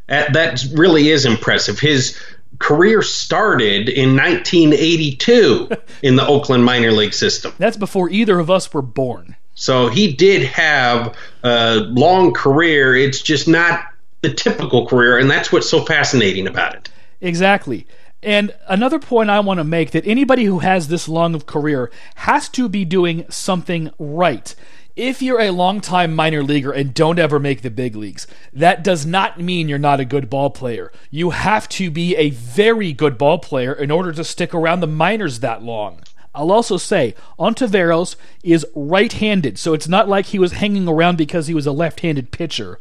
That, 0.07 0.33
that 0.33 0.65
really 0.73 1.09
is 1.09 1.25
impressive. 1.25 1.79
His 1.79 2.19
career 2.59 3.01
started 3.01 3.89
in 3.89 4.15
1982 4.15 5.69
in 6.03 6.15
the 6.15 6.25
Oakland 6.25 6.65
minor 6.65 6.91
league 6.91 7.13
system. 7.13 7.53
That's 7.57 7.77
before 7.77 8.09
either 8.09 8.39
of 8.39 8.49
us 8.49 8.73
were 8.73 8.81
born. 8.81 9.35
So 9.55 9.87
he 9.87 10.13
did 10.13 10.43
have 10.43 11.15
a 11.43 11.75
long 11.75 12.33
career. 12.33 12.95
It's 12.95 13.21
just 13.21 13.47
not 13.47 13.85
the 14.21 14.33
typical 14.33 14.85
career, 14.87 15.17
and 15.17 15.29
that's 15.29 15.51
what's 15.51 15.69
so 15.69 15.83
fascinating 15.83 16.47
about 16.47 16.75
it. 16.75 16.89
Exactly. 17.19 17.85
And 18.23 18.53
another 18.67 18.99
point 18.99 19.31
I 19.31 19.39
want 19.39 19.59
to 19.59 19.63
make 19.63 19.91
that 19.91 20.05
anybody 20.05 20.45
who 20.45 20.59
has 20.59 20.87
this 20.87 21.09
long 21.09 21.33
of 21.33 21.47
career 21.47 21.91
has 22.15 22.49
to 22.49 22.69
be 22.69 22.85
doing 22.85 23.25
something 23.29 23.89
right. 23.97 24.53
If 24.95 25.21
you're 25.21 25.39
a 25.39 25.51
long-time 25.51 26.13
minor 26.13 26.43
leaguer 26.43 26.71
and 26.71 26.93
don't 26.93 27.17
ever 27.17 27.39
make 27.39 27.61
the 27.61 27.71
big 27.71 27.95
leagues, 27.95 28.27
that 28.53 28.83
does 28.83 29.05
not 29.05 29.39
mean 29.39 29.67
you're 29.67 29.79
not 29.79 29.99
a 29.99 30.05
good 30.05 30.29
ball 30.29 30.51
player. 30.51 30.91
You 31.09 31.31
have 31.31 31.67
to 31.69 31.89
be 31.89 32.15
a 32.15 32.29
very 32.29 32.93
good 32.93 33.17
ball 33.17 33.39
player 33.39 33.73
in 33.73 33.89
order 33.89 34.11
to 34.11 34.23
stick 34.23 34.53
around 34.53 34.81
the 34.81 34.87
minors 34.87 35.39
that 35.39 35.63
long. 35.63 36.01
I'll 36.35 36.51
also 36.51 36.77
say 36.77 37.15
Ontiveros 37.39 38.15
is 38.43 38.65
right 38.75 39.11
handed, 39.11 39.57
so 39.57 39.73
it's 39.73 39.87
not 39.87 40.07
like 40.07 40.27
he 40.27 40.39
was 40.39 40.53
hanging 40.53 40.87
around 40.87 41.17
because 41.17 41.47
he 41.47 41.53
was 41.53 41.65
a 41.65 41.71
left 41.71 42.01
handed 42.01 42.31
pitcher 42.31 42.77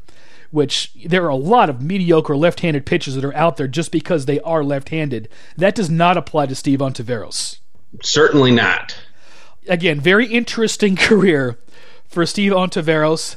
which 0.50 0.92
there 1.06 1.24
are 1.24 1.28
a 1.28 1.36
lot 1.36 1.70
of 1.70 1.82
mediocre 1.82 2.36
left 2.36 2.60
handed 2.60 2.86
pitchers 2.86 3.14
that 3.14 3.24
are 3.24 3.34
out 3.34 3.56
there 3.56 3.68
just 3.68 3.92
because 3.92 4.26
they 4.26 4.40
are 4.40 4.64
left 4.64 4.88
handed. 4.88 5.28
That 5.56 5.74
does 5.74 5.90
not 5.90 6.16
apply 6.16 6.46
to 6.46 6.54
Steve 6.54 6.80
Ontiveros. 6.80 7.58
Certainly 8.02 8.52
not. 8.52 8.96
Again, 9.68 10.00
very 10.00 10.26
interesting 10.26 10.96
career 10.96 11.58
for 12.08 12.26
Steve 12.26 12.52
Ontiveros, 12.52 13.36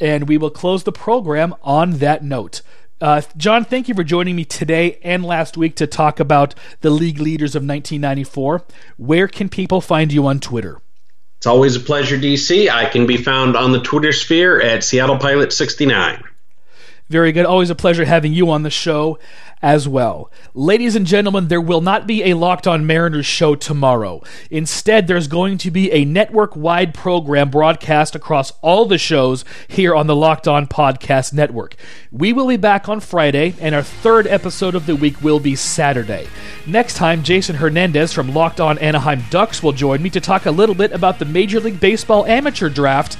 and 0.00 0.28
we 0.28 0.38
will 0.38 0.50
close 0.50 0.84
the 0.84 0.92
program 0.92 1.54
on 1.62 1.92
that 1.98 2.22
note. 2.22 2.62
Uh, 3.00 3.22
John, 3.38 3.64
thank 3.64 3.88
you 3.88 3.94
for 3.94 4.04
joining 4.04 4.36
me 4.36 4.44
today 4.44 4.98
and 5.02 5.24
last 5.24 5.56
week 5.56 5.74
to 5.76 5.86
talk 5.86 6.20
about 6.20 6.54
the 6.82 6.90
league 6.90 7.18
leaders 7.18 7.54
of 7.54 7.62
1994. 7.62 8.62
Where 8.98 9.26
can 9.26 9.48
people 9.48 9.80
find 9.80 10.12
you 10.12 10.26
on 10.26 10.38
Twitter? 10.38 10.82
It's 11.38 11.46
always 11.46 11.76
a 11.76 11.80
pleasure, 11.80 12.18
DC. 12.18 12.68
I 12.68 12.84
can 12.84 13.06
be 13.06 13.16
found 13.16 13.56
on 13.56 13.72
the 13.72 13.80
Twitter 13.80 14.12
sphere 14.12 14.60
at 14.60 14.84
Seattle 14.84 15.16
Pilot 15.16 15.54
69. 15.54 16.22
Very 17.10 17.32
good. 17.32 17.44
Always 17.44 17.70
a 17.70 17.74
pleasure 17.74 18.04
having 18.04 18.32
you 18.32 18.50
on 18.50 18.62
the 18.62 18.70
show 18.70 19.18
as 19.62 19.86
well. 19.86 20.30
Ladies 20.54 20.96
and 20.96 21.06
gentlemen, 21.06 21.48
there 21.48 21.60
will 21.60 21.80
not 21.80 22.06
be 22.06 22.24
a 22.24 22.34
Locked 22.34 22.66
On 22.66 22.86
Mariners 22.86 23.26
show 23.26 23.54
tomorrow. 23.54 24.22
Instead, 24.50 25.06
there's 25.06 25.28
going 25.28 25.58
to 25.58 25.70
be 25.70 25.90
a 25.92 26.04
network 26.04 26.56
wide 26.56 26.94
program 26.94 27.50
broadcast 27.50 28.14
across 28.14 28.52
all 28.62 28.86
the 28.86 28.98
shows 28.98 29.44
here 29.68 29.94
on 29.94 30.06
the 30.06 30.16
Locked 30.16 30.48
On 30.48 30.66
Podcast 30.66 31.32
Network. 31.32 31.76
We 32.10 32.32
will 32.32 32.46
be 32.46 32.56
back 32.56 32.88
on 32.88 33.00
Friday, 33.00 33.54
and 33.60 33.74
our 33.74 33.82
third 33.82 34.26
episode 34.26 34.74
of 34.74 34.86
the 34.86 34.96
week 34.96 35.22
will 35.22 35.40
be 35.40 35.56
Saturday. 35.56 36.26
Next 36.66 36.94
time, 36.94 37.22
Jason 37.22 37.56
Hernandez 37.56 38.12
from 38.12 38.32
Locked 38.32 38.60
On 38.60 38.78
Anaheim 38.78 39.24
Ducks 39.30 39.62
will 39.62 39.72
join 39.72 40.02
me 40.02 40.10
to 40.10 40.20
talk 40.20 40.46
a 40.46 40.50
little 40.50 40.74
bit 40.74 40.92
about 40.92 41.18
the 41.18 41.24
Major 41.24 41.60
League 41.60 41.80
Baseball 41.80 42.24
amateur 42.26 42.68
draft 42.68 43.16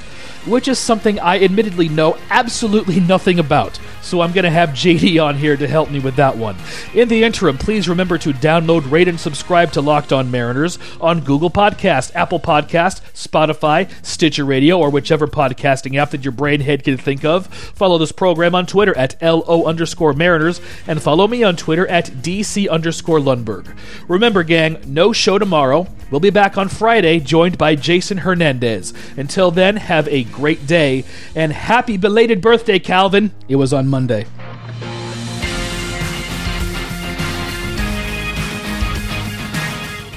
which 0.47 0.69
is 0.69 0.79
something 0.79 1.21
I 1.21 1.43
admittedly 1.43 1.89
know 1.89 2.17
absolutely 2.31 3.01
nothing 3.01 3.39
about. 3.39 3.79
So 4.03 4.21
I'm 4.21 4.33
going 4.33 4.45
to 4.45 4.51
have 4.51 4.71
JD 4.71 5.23
on 5.23 5.37
here 5.37 5.57
to 5.57 5.69
help 5.69 5.91
me 5.91 6.01
with 6.01 6.17
that 6.17 6.37
one. 6.37 6.57
In 6.95 7.09
the 7.09 7.23
interim, 7.23 7.59
please 7.59 7.89
remember 7.89 8.19
to 8.19 8.33
download, 8.33 8.91
rate, 8.91 9.09
and 9.09 9.21
subscribe 9.21 9.73
to 9.73 9.81
Locked 9.81 10.13
On 10.13 10.31
Mariners 10.31 10.79
on 11.01 11.21
Google 11.21 11.51
Podcast, 11.51 12.15
Apple 12.15 12.41
Podcast, 12.41 13.03
Spotify, 13.13 13.91
Stitcher 14.05 14.45
Radio, 14.45 14.79
or 14.79 14.91
whichever 14.91 15.27
podcasting 15.27 15.97
app 15.97 16.11
that 16.11 16.25
your 16.25 16.33
brain 16.33 16.61
head 16.61 16.83
can 16.83 16.97
think 16.97 17.25
of. 17.25 17.47
Follow 17.47 17.99
this 17.99 18.13
program 18.13 18.55
on 18.55 18.67
Twitter 18.67 18.97
at 18.97 19.21
LO 19.21 19.65
underscore 19.65 20.13
Mariners, 20.13 20.61
and 20.87 21.03
follow 21.03 21.29
me 21.29 21.43
on 21.43 21.57
Twitter 21.57 21.87
at 21.89 22.07
DC 22.07 22.69
underscore 22.69 23.19
Lundberg. 23.19 23.77
Remember, 24.09 24.43
gang, 24.43 24.79
no 24.87 25.13
show 25.13 25.39
tomorrow. 25.39 25.87
We'll 26.11 26.21
be 26.21 26.31
back 26.31 26.59
on 26.59 26.69
Friday, 26.69 27.21
joined 27.21 27.57
by 27.57 27.77
Jason 27.77 28.19
Hernandez. 28.19 28.93
Until 29.17 29.53
then, 29.53 29.77
have 29.77 30.09
a 30.09 30.25
great 30.25 30.67
day, 30.67 31.05
and 31.37 31.53
happy 31.53 31.97
belated 31.97 32.41
birthday, 32.41 32.81
Calvin. 32.81 33.31
It 33.49 33.57
was 33.57 33.73
on 33.73 33.87
Monday. 33.91 34.25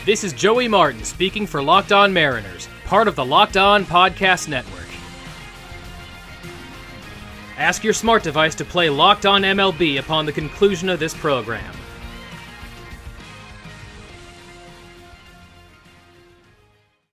This 0.05 0.23
is 0.23 0.33
Joey 0.33 0.67
Martin 0.67 1.03
speaking 1.03 1.47
for 1.47 1.63
Locked 1.63 1.91
On 1.91 2.11
Mariners, 2.11 2.67
part 2.85 3.07
of 3.07 3.15
the 3.15 3.25
Locked 3.25 3.57
On 3.57 3.85
Podcast 3.85 4.47
Network. 4.49 4.87
Ask 7.57 7.83
your 7.83 7.93
smart 7.93 8.21
device 8.21 8.53
to 8.55 8.65
play 8.65 8.89
Locked 8.89 9.25
On 9.25 9.41
MLB 9.41 9.99
upon 9.99 10.25
the 10.25 10.31
conclusion 10.31 10.89
of 10.89 10.99
this 10.99 11.13
program. 11.13 11.73